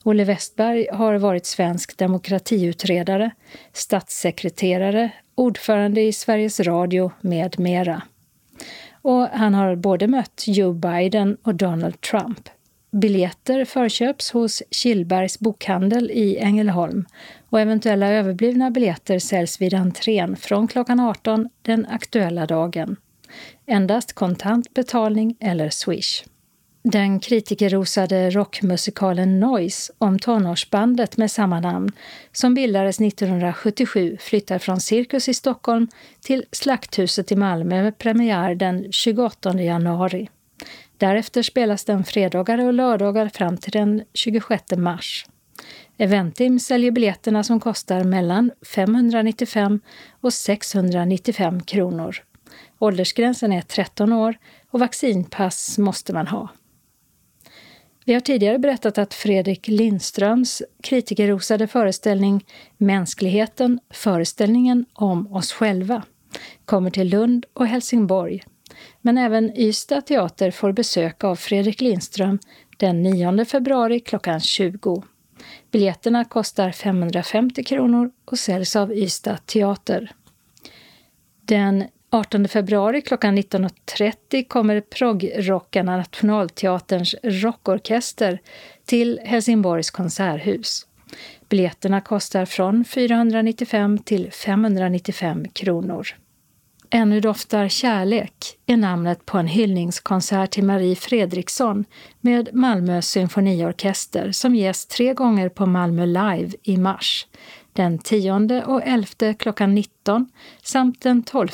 [0.03, 3.31] Olle Westberg har varit svensk demokratiutredare,
[3.73, 8.01] statssekreterare, ordförande i Sveriges Radio med mera.
[9.01, 12.49] och han har både mött Joe Biden och Donald Trump.
[12.91, 17.05] Biljetter förköps hos Killbergs bokhandel i Ängelholm
[17.49, 22.95] och eventuella överblivna biljetter säljs vid entrén från klockan 18 den aktuella dagen.
[23.67, 26.23] Endast kontant betalning eller swish.
[26.83, 31.91] Den kritikerrosade rockmusikalen Noise om tonårsbandet med samma namn
[32.31, 35.87] som bildades 1977 flyttar från Cirkus i Stockholm
[36.21, 40.29] till Slakthuset i Malmö med premiär den 28 januari.
[40.97, 45.25] Därefter spelas den fredagar och lördagar fram till den 26 mars.
[45.97, 49.79] Eventim säljer biljetterna som kostar mellan 595
[50.21, 52.15] och 695 kronor.
[52.79, 54.37] Åldersgränsen är 13 år
[54.71, 56.49] och vaccinpass måste man ha.
[58.05, 62.45] Vi har tidigare berättat att Fredrik Lindströms kritikerrosade föreställning
[62.77, 66.03] Mänskligheten, föreställningen om oss själva
[66.65, 68.43] kommer till Lund och Helsingborg.
[69.01, 72.39] Men även Ystad teater får besök av Fredrik Lindström
[72.77, 75.03] den 9 februari klockan 20.
[75.71, 80.11] Biljetterna kostar 550 kronor och säljs av Ystad teater.
[81.41, 88.39] Den 18 februari klockan 19.30 kommer proggrockarna Nationalteaterns rockorkester
[88.85, 90.87] till Helsingborgs konserthus.
[91.49, 96.07] Biljetterna kostar från 495 till 595 kronor.
[96.91, 101.85] Ännu doftar kärlek är namnet på en hyllningskonsert till Marie Fredriksson
[102.21, 107.27] med Malmö symfoniorkester som ges tre gånger på Malmö Live i mars.
[107.73, 110.29] Den 10 och 11 klockan 19
[110.63, 111.47] samt den 12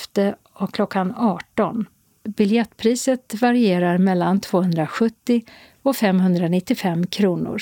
[0.56, 1.86] och klockan 18.
[2.24, 5.41] Biljettpriset varierar mellan 270
[5.82, 7.62] och 595 kronor.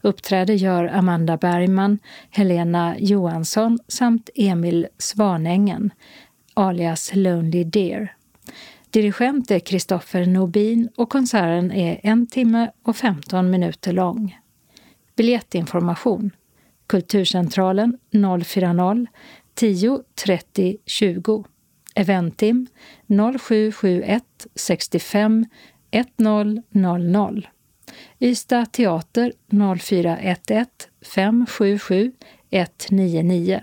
[0.00, 1.98] Uppträde gör Amanda Bergman,
[2.30, 5.90] Helena Johansson samt Emil Svanängen,
[6.54, 8.16] alias Lonely Deer.
[8.90, 14.38] Dirigent är Kristoffer Nobin och konserten är en timme och 15 minuter lång.
[15.16, 16.30] Biljettinformation
[16.86, 17.98] Kulturcentralen
[18.44, 19.06] 040
[19.54, 21.44] 10 30 20
[21.94, 22.66] Eventim
[23.40, 24.22] 0771
[24.54, 25.46] 65
[25.90, 27.42] 1000.
[28.18, 30.66] Ystad Teater 0411
[31.02, 32.12] 577
[32.50, 33.60] 199.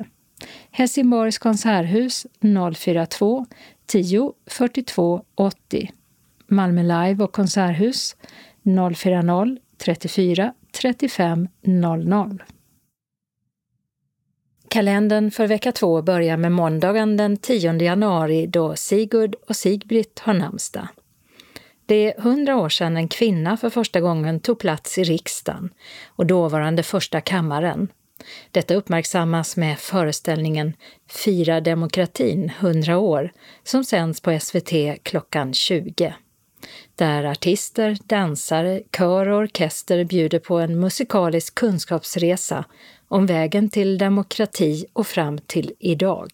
[0.72, 3.46] Helsingborgs konserthus 042
[3.86, 5.92] 10 42 80.
[6.48, 8.16] Malmö Live och konserthus
[8.64, 12.44] 040 34 35 00.
[14.70, 20.34] Kalendern för vecka två börjar med måndagen den 10 januari då Sigurd och Sigbritt har
[20.34, 20.88] namnsdag.
[21.86, 25.70] Det är hundra år sedan en kvinna för första gången tog plats i riksdagen
[26.08, 27.88] och dåvarande första kammaren.
[28.52, 30.74] Detta uppmärksammas med föreställningen
[31.10, 33.32] Fira demokratin 100 år
[33.64, 36.14] som sänds på SVT klockan 20.
[36.96, 42.66] Där artister, dansare, kör och orkester bjuder på en musikalisk kunskapsresa
[43.08, 46.30] om vägen till demokrati och fram till idag.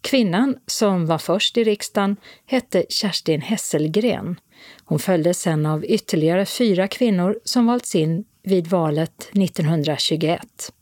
[0.00, 2.16] Kvinnan som var först i riksdagen
[2.46, 4.40] hette Kerstin Hesselgren.
[4.84, 10.72] Hon följdes sen av ytterligare fyra kvinnor som valts in vid valet 1921.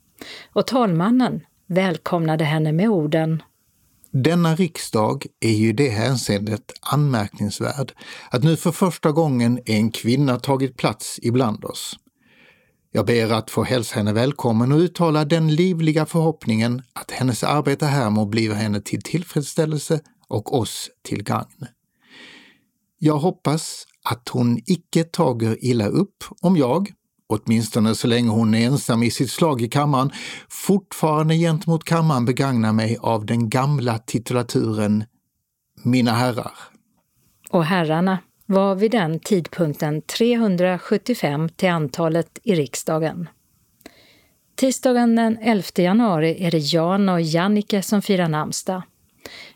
[0.52, 3.42] Och talmannen välkomnade henne med orden
[4.10, 7.92] denna riksdag är ju i det hänseendet anmärkningsvärd
[8.30, 11.98] att nu för första gången en kvinna tagit plats ibland oss.
[12.92, 17.86] Jag ber att få hälsa henne välkommen och uttala den livliga förhoppningen att hennes arbete
[17.86, 21.66] här må bliva henne till tillfredsställelse och oss till gagn.
[22.98, 26.92] Jag hoppas att hon icke tager illa upp om jag,
[27.28, 30.10] åtminstone så länge hon är ensam i sitt slag i kammaren,
[30.48, 35.04] fortfarande gentemot kammaren begagnar mig av den gamla titulaturen
[35.82, 36.52] Mina herrar.
[37.50, 43.28] Och herrarna var vid den tidpunkten 375 till antalet i riksdagen.
[44.56, 48.82] Tisdagen den 11 januari är det Jan och Jannike som firar namnsdag.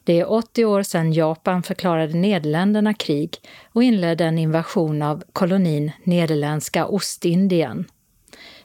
[0.05, 3.37] Det är 80 år sedan Japan förklarade Nederländerna krig
[3.73, 7.85] och inledde en invasion av kolonin Nederländska Ostindien,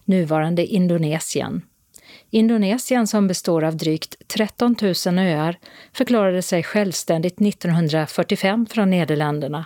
[0.05, 1.61] nuvarande Indonesien.
[2.29, 4.75] Indonesien, som består av drygt 13
[5.05, 5.57] 000 öar,
[5.93, 9.65] förklarade sig självständigt 1945 från Nederländerna.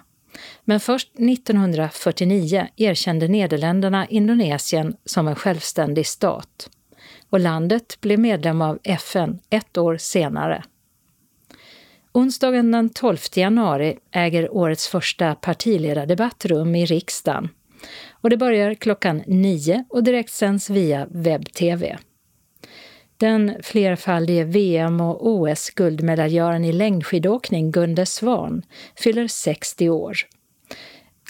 [0.64, 6.70] Men först 1949 erkände Nederländerna Indonesien som en självständig stat.
[7.30, 10.64] Och landet blev medlem av FN ett år senare.
[12.14, 17.50] Onsdagen den 12 januari äger årets första partiledardebatt rum i riksdagen.
[18.12, 21.98] Och det börjar klockan nio och direktsänds via webb-tv.
[23.18, 28.62] Den flerfaldige VM och OS-guldmedaljören i längdskidåkning Gunde Svan
[28.96, 30.18] fyller 60 år.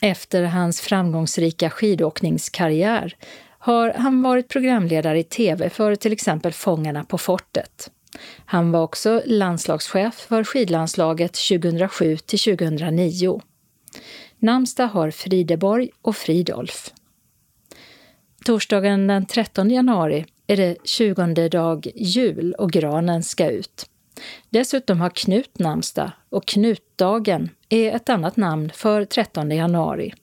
[0.01, 3.15] Efter hans framgångsrika skidåkningskarriär
[3.59, 7.91] har han varit programledare i tv för till exempel Fångarna på fortet.
[8.45, 13.41] Han var också landslagschef för skidlandslaget 2007 till 2009.
[14.39, 16.91] Namnsdag har Frideborg och Fridolf.
[18.45, 23.85] Torsdagen den 13 januari är det 20 dag jul och granen ska ut.
[24.49, 30.13] Dessutom har Knut namnsdag och Knutdagen är ett annat namn för 13 januari.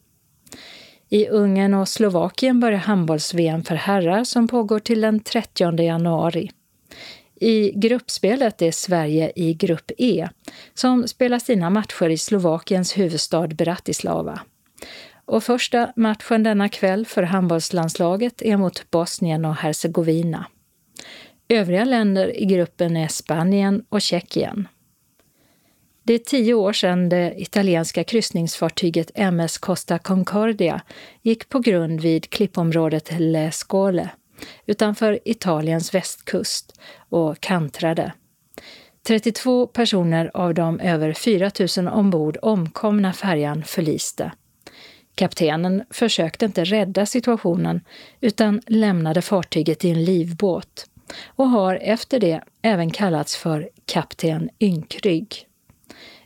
[1.09, 6.51] I Ungern och Slovakien börjar handbolls-VM för herrar som pågår till den 30 januari.
[7.41, 10.29] I gruppspelet är Sverige i grupp E,
[10.75, 14.41] som spelar sina matcher i Slovakiens huvudstad Bratislava.
[15.25, 20.47] Och första matchen denna kväll för handbollslandslaget är mot Bosnien och Hercegovina.
[21.49, 24.69] Övriga länder i gruppen är Spanien och Tjeckien.
[26.03, 30.81] Det är tio år sedan det italienska kryssningsfartyget MS Costa Concordia
[31.23, 34.11] gick på grund vid klippområdet Le Scole
[34.67, 38.13] utanför Italiens västkust och kantrade.
[39.07, 44.33] 32 personer av de över 4 000 ombord omkomna färjan förliste.
[45.15, 47.81] Kaptenen försökte inte rädda situationen
[48.21, 50.87] utan lämnade fartyget i en livbåt
[51.27, 55.48] och har efter det även kallats för Kapten Ynkrygg.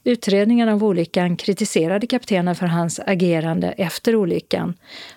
[0.04, 4.74] Utredningen av olyckan kritiserade kaptenen för hans agerande efter olyckan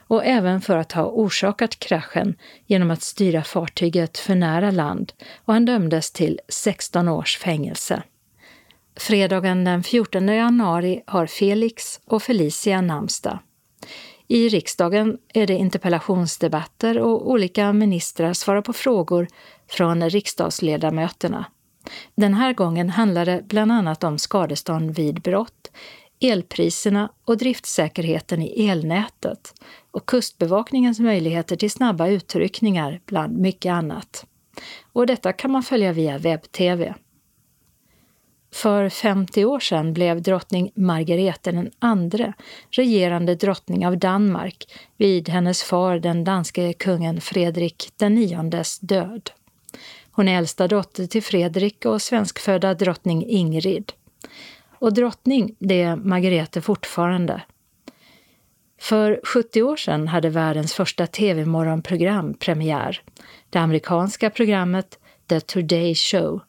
[0.08, 5.14] och även för att ha orsakat kraschen genom att styra fartyget för nära land
[5.46, 8.04] och han dömdes till 16 års fängelse.
[8.98, 13.40] Fredagen den 14 januari har Felix och Felicia namnsdag.
[14.28, 19.28] I riksdagen är det interpellationsdebatter och olika ministrar svarar på frågor
[19.68, 21.46] från riksdagsledamöterna.
[22.16, 25.72] Den här gången handlar det bland annat om skadestånd vid brott,
[26.20, 29.54] elpriserna och driftsäkerheten i elnätet
[29.92, 34.26] och Kustbevakningens möjligheter till snabba utryckningar bland mycket annat.
[34.94, 36.94] Och detta kan man följa via webb-tv.
[38.54, 42.34] För 50 år sedan blev drottning Margarete den andre
[42.72, 44.64] regerande drottning av Danmark
[44.98, 49.32] vid hennes far den danske kungen Fredrik den niondes död.
[50.16, 53.93] Hon är äldsta dotter till Fredrik och svenskfödda drottning Ingrid.
[54.80, 57.41] Och drottning, det är Margarete fortfarande.
[58.82, 63.01] För 70 år sedan hade världens första tv-morgonprogram premiär.
[63.49, 66.41] Det amerikanska programmet The Today Show,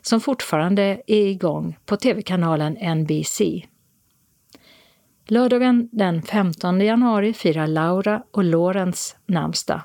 [0.00, 3.40] som fortfarande är igång på tv-kanalen NBC.
[5.26, 9.82] Lördagen den 15 januari firar Laura och Lorentz namnsdag.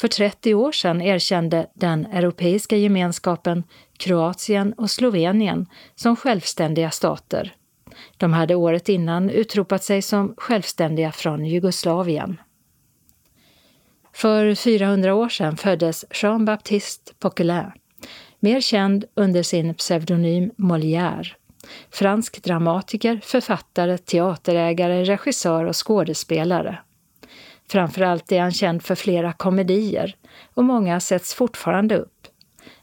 [0.00, 3.64] För 30 år sedan erkände den Europeiska gemenskapen
[3.96, 7.54] Kroatien och Slovenien som självständiga stater.
[8.16, 12.40] De hade året innan utropat sig som självständiga från Jugoslavien.
[14.12, 17.72] För 400 år sedan föddes Jean-Baptiste Poquelin,
[18.40, 21.26] mer känd under sin pseudonym Molière.
[21.90, 26.78] Fransk dramatiker, författare, teaterägare, regissör och skådespelare.
[27.70, 30.16] Framförallt är han känd för flera komedier
[30.54, 32.26] och många sätts fortfarande upp.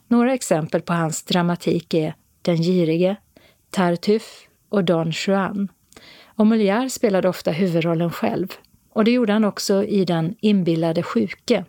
[0.08, 3.16] Några exempel på hans dramatik är Den girige,
[3.70, 5.68] Tartuffe och Don Juan.
[6.24, 8.48] Och Molière spelade ofta huvudrollen själv.
[8.92, 11.64] Och det gjorde han också i Den inbillade sjuke,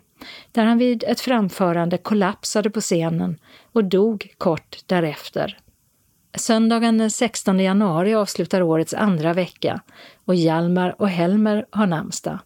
[0.52, 3.38] där han vid ett framförande kollapsade på scenen
[3.72, 5.58] och dog kort därefter.
[6.36, 9.80] Söndagen den 16 januari avslutar årets andra vecka
[10.24, 12.38] och Hjalmar och Helmer har namnsdag.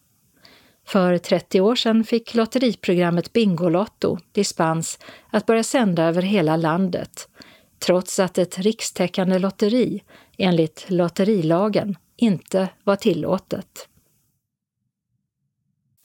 [0.92, 4.98] För 30 år sedan fick lotteriprogrammet Bingolotto dispens
[5.30, 7.28] att börja sända över hela landet,
[7.78, 10.02] trots att ett rikstäckande lotteri
[10.38, 13.88] enligt lotterilagen inte var tillåtet.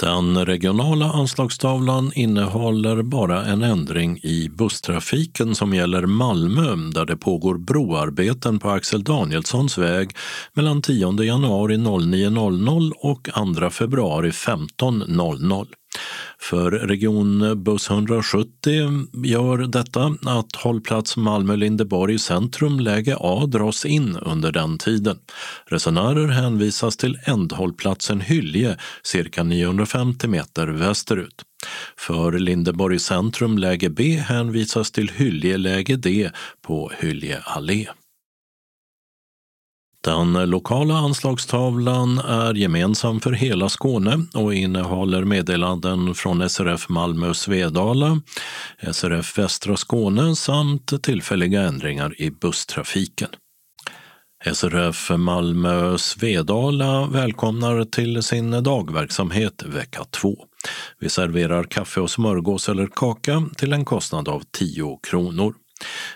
[0.04, 7.58] Den regionala anslagstavlan innehåller bara en ändring i busstrafiken som gäller Malmö där det pågår
[7.58, 10.12] broarbeten på Axel Danielssons väg
[10.54, 13.30] mellan 10 januari 09.00 och
[13.60, 15.68] 2 februari 15.00.
[16.40, 18.72] För Region Buss 170
[19.26, 25.18] gör detta att hållplats Malmö-Lindeborg centrum läge A dras in under den tiden.
[25.66, 31.44] Resenärer hänvisas till ändhållplatsen Hylje cirka 950 meter västerut.
[31.98, 36.30] För Lindeborg centrum läge B hänvisas till Hylje läge D
[36.62, 37.88] på Hylje allé.
[40.08, 48.22] Den lokala anslagstavlan är gemensam för hela Skåne och innehåller meddelanden från SRF Malmö Svedala,
[48.92, 53.30] SRF Västra Skåne samt tillfälliga ändringar i busstrafiken.
[54.54, 60.36] SRF Malmö Svedala välkomnar till sin dagverksamhet vecka 2.
[61.00, 65.54] Vi serverar kaffe och smörgås eller kaka till en kostnad av 10 kronor.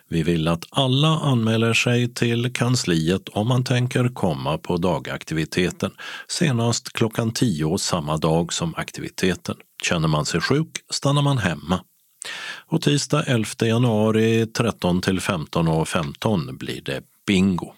[0.07, 5.91] Vi vill att alla anmäler sig till kansliet om man tänker komma på dagaktiviteten
[6.27, 9.55] senast klockan 10 samma dag som aktiviteten.
[9.83, 11.79] Känner man sig sjuk stannar man hemma.
[12.67, 17.73] Och tisdag 11 januari 13 till 15.15 15 blir det bingo.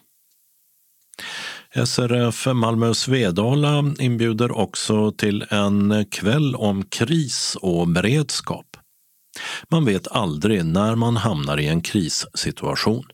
[1.86, 8.76] SRF Malmö Svedala inbjuder också till en kväll om kris och beredskap.
[9.68, 13.04] Man vet aldrig när man hamnar i en krissituation.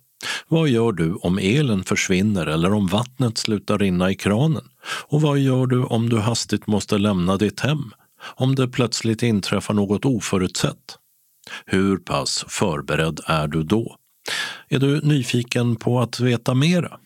[0.48, 4.64] Vad gör du om elen försvinner eller om vattnet slutar rinna i kranen?
[5.06, 7.92] Och vad gör du om du hastigt måste lämna ditt hem?
[8.22, 10.98] Om det plötsligt inträffar något oförutsett?
[11.66, 13.97] Hur pass förberedd är du då?
[14.68, 16.98] Är du nyfiken på att veta mera?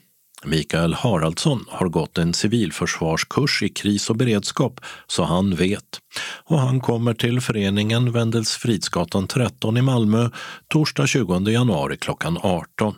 [0.47, 6.01] Mikael Haraldsson har gått en civilförsvarskurs i kris och beredskap så han vet.
[6.45, 10.31] Och han kommer till föreningen Wendels Fridsgatan 13 i Malmö
[10.69, 12.95] torsdag 20 januari klockan 18.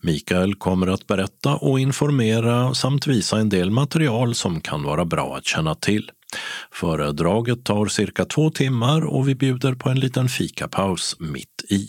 [0.00, 5.36] Mikael kommer att berätta och informera samt visa en del material som kan vara bra
[5.36, 6.10] att känna till.
[6.72, 11.88] Föredraget tar cirka två timmar och vi bjuder på en liten fikapaus mitt i.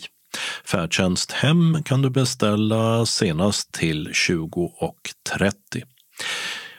[0.65, 5.53] Färdtjänst hem kan du beställa senast till 20.30.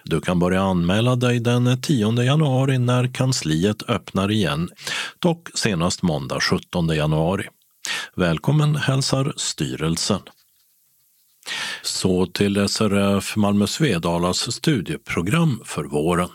[0.04, 4.70] Du kan börja anmäla dig den 10 januari när kansliet öppnar igen,
[5.18, 7.48] dock senast måndag 17 januari.
[8.16, 10.20] Välkommen hälsar styrelsen.
[11.82, 16.28] Så till SRF Malmö Svedalas studieprogram för våren.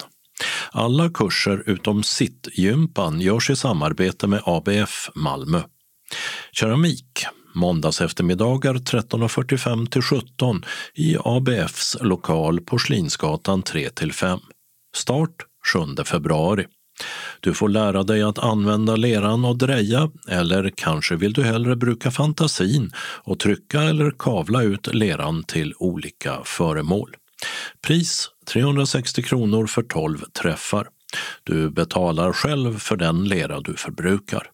[0.71, 5.61] Alla kurser utom sittgympan görs i samarbete med ABF Malmö.
[6.51, 7.25] Keramik
[7.55, 10.65] måndags eftermiddagar 13.45 till 17
[10.95, 14.39] i ABFs lokal Porslinsgatan 3 till 5.
[14.95, 15.35] Start
[15.73, 16.65] 7 februari.
[17.39, 22.11] Du får lära dig att använda leran och dreja eller kanske vill du hellre bruka
[22.11, 27.15] fantasin och trycka eller kavla ut leran till olika föremål.
[27.81, 30.87] Pris 360 kronor för 12 träffar.
[31.43, 34.51] Du betalar själv för den lera du förbrukar.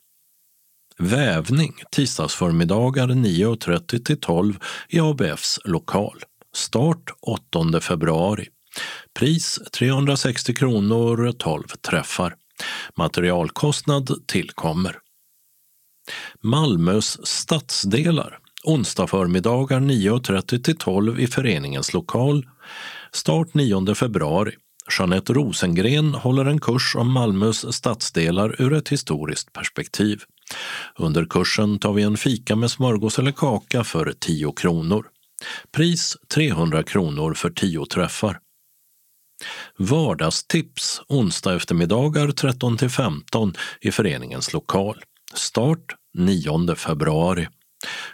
[0.99, 4.59] Vävning tisdagsförmiddagar 9.30 till 12
[4.89, 6.19] i ABFs lokal.
[6.55, 8.47] Start 8 februari.
[9.19, 12.35] Pris 360 kronor 12 träffar.
[12.97, 14.97] Materialkostnad tillkommer.
[16.41, 22.45] Malmös stadsdelar onsdag förmiddagar 9.30 till 12 i föreningens lokal.
[23.11, 24.55] Start 9 februari.
[24.99, 30.23] Jeanette Rosengren håller en kurs om Malmös stadsdelar ur ett historiskt perspektiv.
[30.95, 35.07] Under kursen tar vi en fika med smörgås eller kaka för 10 kronor.
[35.71, 38.39] Pris 300 kronor för 10 träffar.
[39.77, 45.01] Vardagstips onsdag eftermiddagar 13 15 i föreningens lokal.
[45.33, 47.47] Start 9 februari.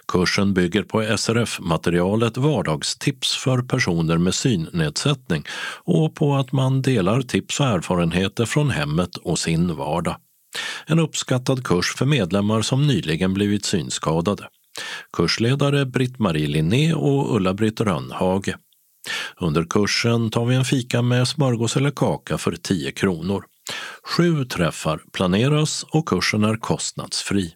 [0.07, 5.43] Kursen bygger på SRF-materialet Vardagstips för personer med synnedsättning
[5.83, 10.15] och på att man delar tips och erfarenheter från hemmet och sin vardag.
[10.85, 14.47] En uppskattad kurs för medlemmar som nyligen blivit synskadade.
[15.13, 18.55] Kursledare Britt-Marie Linné och Ulla-Britt Rönnhage.
[19.39, 23.43] Under kursen tar vi en fika med smörgås eller kaka för 10 kronor.
[24.03, 27.53] Sju träffar planeras och kursen är kostnadsfri.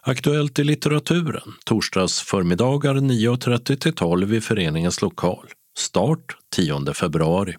[0.00, 5.48] Aktuellt i litteraturen, torsdags förmiddagar 9.30 till 12 i föreningens lokal.
[5.78, 7.54] Start 10 februari.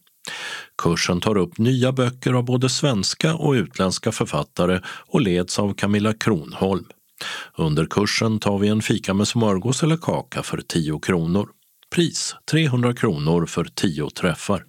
[0.77, 6.13] Kursen tar upp nya böcker av både svenska och utländska författare och leds av Camilla
[6.13, 6.85] Kronholm.
[7.57, 11.49] Under kursen tar vi en fika med smörgås eller kaka för 10 kronor.
[11.95, 14.63] Pris 300 kronor för 10 träffar.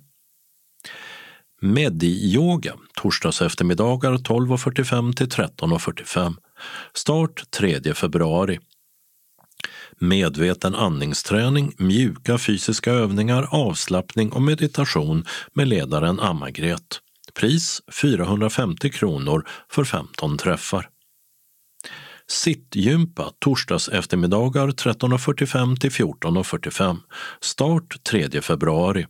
[1.63, 6.35] Medi-yoga torsdags eftermiddagar 12.45 till 13.45.
[6.95, 8.59] Start 3 februari.
[10.01, 15.25] Medveten andningsträning, mjuka fysiska övningar, avslappning och meditation
[15.55, 17.01] med ledaren Amagret.
[17.35, 20.89] Pris 450 kronor för 15 träffar.
[22.29, 26.97] Sittgympa torsdags eftermiddagar 13.45 till 14.45.
[27.41, 29.07] Start 3 februari.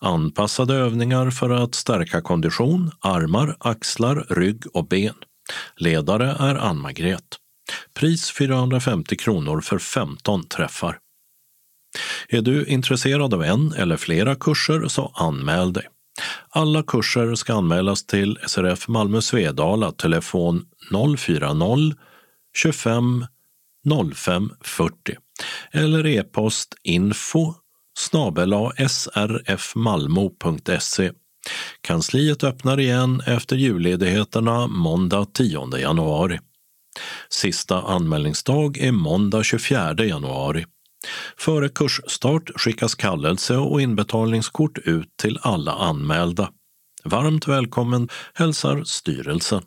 [0.00, 5.14] Anpassade övningar för att stärka kondition, armar, axlar, rygg och ben.
[5.76, 7.38] Ledare är Ann-Margret.
[7.94, 10.98] Pris 450 kronor för 15 träffar.
[12.28, 15.88] Är du intresserad av en eller flera kurser så anmäl dig.
[16.48, 20.64] Alla kurser ska anmälas till SRF Malmö Svedala, telefon
[21.18, 21.94] 040
[22.56, 23.26] 25
[24.14, 25.16] 05 40
[25.72, 27.54] eller e-post info
[29.58, 31.12] srfmalmo.se.
[31.80, 36.38] Kansliet öppnar igen efter julledigheterna måndag 10 januari.
[37.28, 40.64] Sista anmälningsdag är måndag 24 januari.
[41.38, 46.50] Före kursstart skickas kallelse och inbetalningskort ut till alla anmälda.
[47.04, 49.62] Varmt välkommen hälsar styrelsen.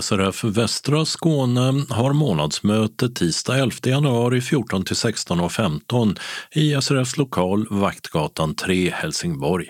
[0.00, 6.18] SRF Västra Skåne har månadsmöte tisdag 11 januari 14 till 16.15
[6.52, 9.66] i SRFs lokal Vaktgatan 3, Helsingborg.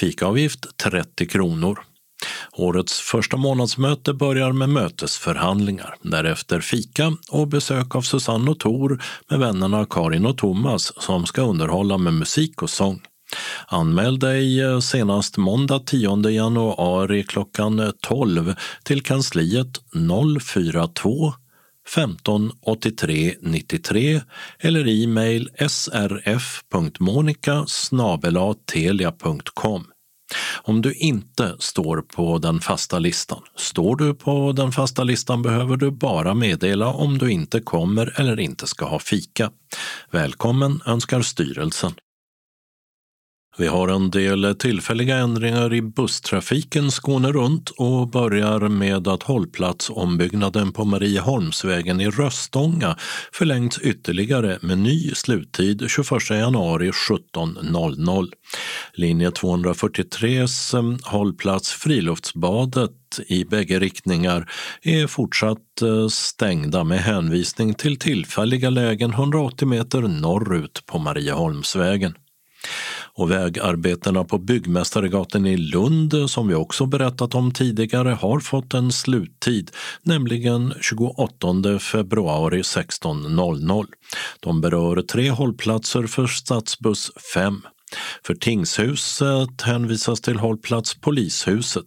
[0.00, 1.78] Fikaavgift 30 kronor.
[2.56, 9.38] Årets första månadsmöte börjar med mötesförhandlingar, därefter fika och besök av Susanne och Tor med
[9.38, 13.00] vännerna Karin och Thomas som ska underhålla med musik och sång.
[13.66, 18.54] Anmäl dig eh, senast måndag 10 januari klockan 12
[18.84, 19.80] till kansliet
[20.40, 21.32] 042
[21.94, 24.20] 15 83 93
[24.58, 27.66] eller e-mail srf.monica
[28.66, 29.86] telia.com.
[30.62, 33.42] Om du inte står på den fasta listan.
[33.56, 38.40] Står du på den fasta listan behöver du bara meddela om du inte kommer eller
[38.40, 39.50] inte ska ha fika.
[40.10, 41.94] Välkommen önskar styrelsen.
[43.56, 50.72] Vi har en del tillfälliga ändringar i busstrafiken Skåne runt och börjar med att hållplatsombyggnaden
[50.72, 52.96] på Marieholmsvägen i Röstånga
[53.32, 58.32] förlängts ytterligare med ny sluttid 21 januari 17.00.
[58.94, 62.90] Linje 243s eh, hållplats Friluftsbadet
[63.26, 64.50] i bägge riktningar
[64.82, 72.14] är fortsatt eh, stängda med hänvisning till tillfälliga lägen 180 meter norrut på Marieholmsvägen.
[73.16, 78.92] Och vägarbetena på Byggmästaregatan i Lund, som vi också berättat om tidigare, har fått en
[78.92, 79.70] sluttid,
[80.02, 83.86] nämligen 28 februari 16.00.
[84.40, 87.62] De berör tre hållplatser för stadsbuss 5.
[88.26, 91.86] För Tingshuset hänvisas till hållplats Polishuset.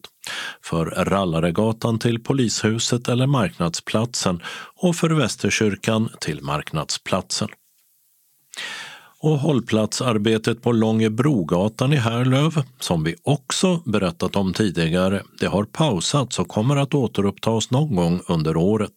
[0.63, 4.41] För Rallaregatan till Polishuset eller Marknadsplatsen
[4.75, 7.47] och för Västerkyrkan till Marknadsplatsen
[9.19, 16.39] och hållplatsarbetet på Långebrogatan i Härlöv, som vi också berättat om tidigare, det har pausats
[16.39, 18.91] och kommer att återupptas någon gång under året.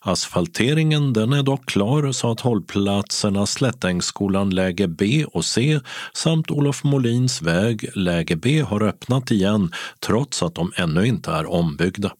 [0.00, 5.80] Asfalteringen den är dock klar så att hållplatserna Slättängsskolan läge B och C
[6.14, 9.72] samt Olof Molins väg läge B har öppnat igen
[10.06, 12.12] trots att de ännu inte är ombyggda.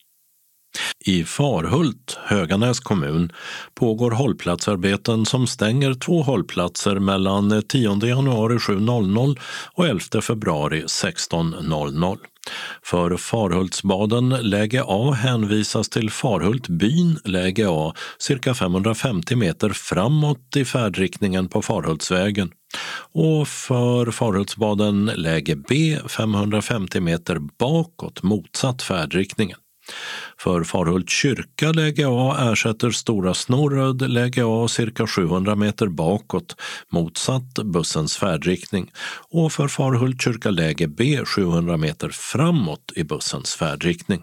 [1.06, 3.32] I Farhult, Höganäs kommun,
[3.74, 9.38] pågår hållplatsarbeten som stänger två hållplatser mellan 10 januari 7.00
[9.74, 12.18] och 11 februari 16.00.
[12.82, 20.64] För Farhultsbaden läge A hänvisas till Farhult, byn, läge A cirka 550 meter framåt i
[20.64, 22.50] färdriktningen på Farhultsvägen
[23.12, 29.58] och för Farhultsbaden läge B 550 meter bakåt motsatt färdriktningen.
[30.38, 36.56] För Farhult kyrka läge A ersätter Stora Snorröd läge A cirka 700 meter bakåt
[36.92, 38.90] motsatt bussens färdriktning
[39.30, 44.22] och för Farhult kyrka läge B 700 meter framåt i bussens färdriktning.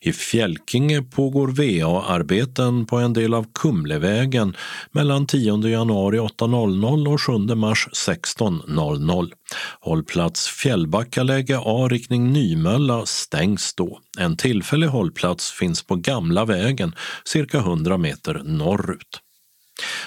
[0.00, 4.56] I Fjälkinge pågår VA-arbeten på en del av Kumlevägen
[4.92, 9.30] mellan 10 januari 8.00 och 7 mars 16.00.
[9.80, 14.00] Hållplats Fjällbackaläge A riktning Nymölla stängs då.
[14.18, 16.94] En tillfällig hållplats finns på Gamla vägen
[17.24, 19.20] cirka 100 meter norrut.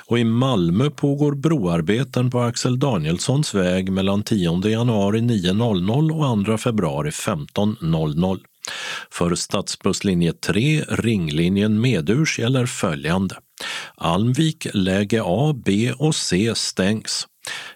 [0.06, 6.57] Och i Malmö pågår broarbeten på Axel Danielssons väg mellan 10 januari 9.00 och 2
[6.57, 8.40] februari 15.00.
[9.11, 13.35] För stadsbusslinje 3, ringlinjen Medurs, gäller följande.
[13.95, 17.27] Almvik läge A, B och C stängs.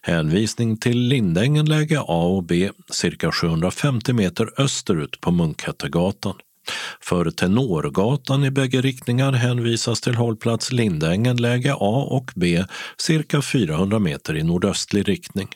[0.02, 6.36] Hänvisning till Lindängen läge A och B cirka 750 meter österut på Munkhättegatan.
[7.02, 12.64] För Tenorgatan i bägge riktningar hänvisas till hållplats Lindängen läge A och B
[12.98, 15.48] cirka 400 meter i nordöstlig riktning.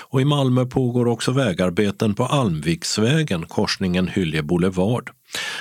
[0.00, 5.10] Och I Malmö pågår också vägarbeten på Almviksvägen, korsningen Hylje Boulevard.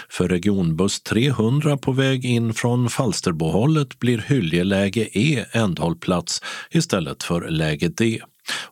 [0.09, 6.41] För regionbuss 300 på väg in från Falsterbohållet blir Hylje läge E ändhållplats
[6.71, 8.21] istället för läge D.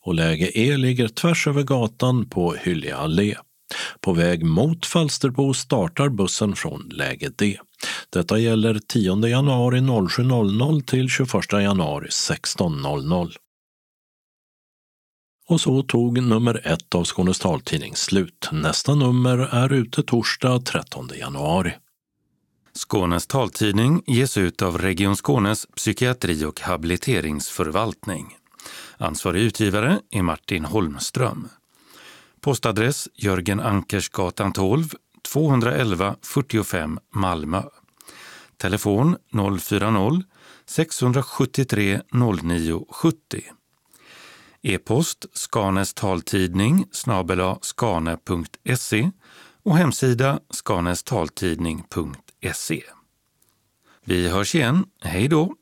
[0.02, 3.36] Och läge E ligger tvärs över gatan på Hylje allé.
[4.02, 7.58] På väg mot Falsterbo startar bussen från läge D.
[8.10, 13.32] Detta gäller 10 januari 07.00 till 21 januari 16.00.
[15.48, 18.50] Och så tog nummer ett av Skånes taltidning slut.
[18.52, 21.74] Nästa nummer är ute torsdag 13 januari.
[22.74, 28.38] Skånes taltidning ges ut av Region Skånes psykiatri och habiliteringsförvaltning.
[28.98, 31.48] Ansvarig utgivare är Martin Holmström.
[32.42, 34.90] Postadress Jörgen Ankersgatan 12,
[35.32, 37.64] 211 45 Malmö.
[38.58, 42.02] Telefon 040-673
[42.44, 43.44] 09 70.
[44.68, 49.12] E-post Skanes taltidning snabela skane.se
[49.64, 52.84] och hemsida skanestaltidning.se.
[54.04, 54.86] Vi hörs igen.
[55.02, 55.56] Hej då!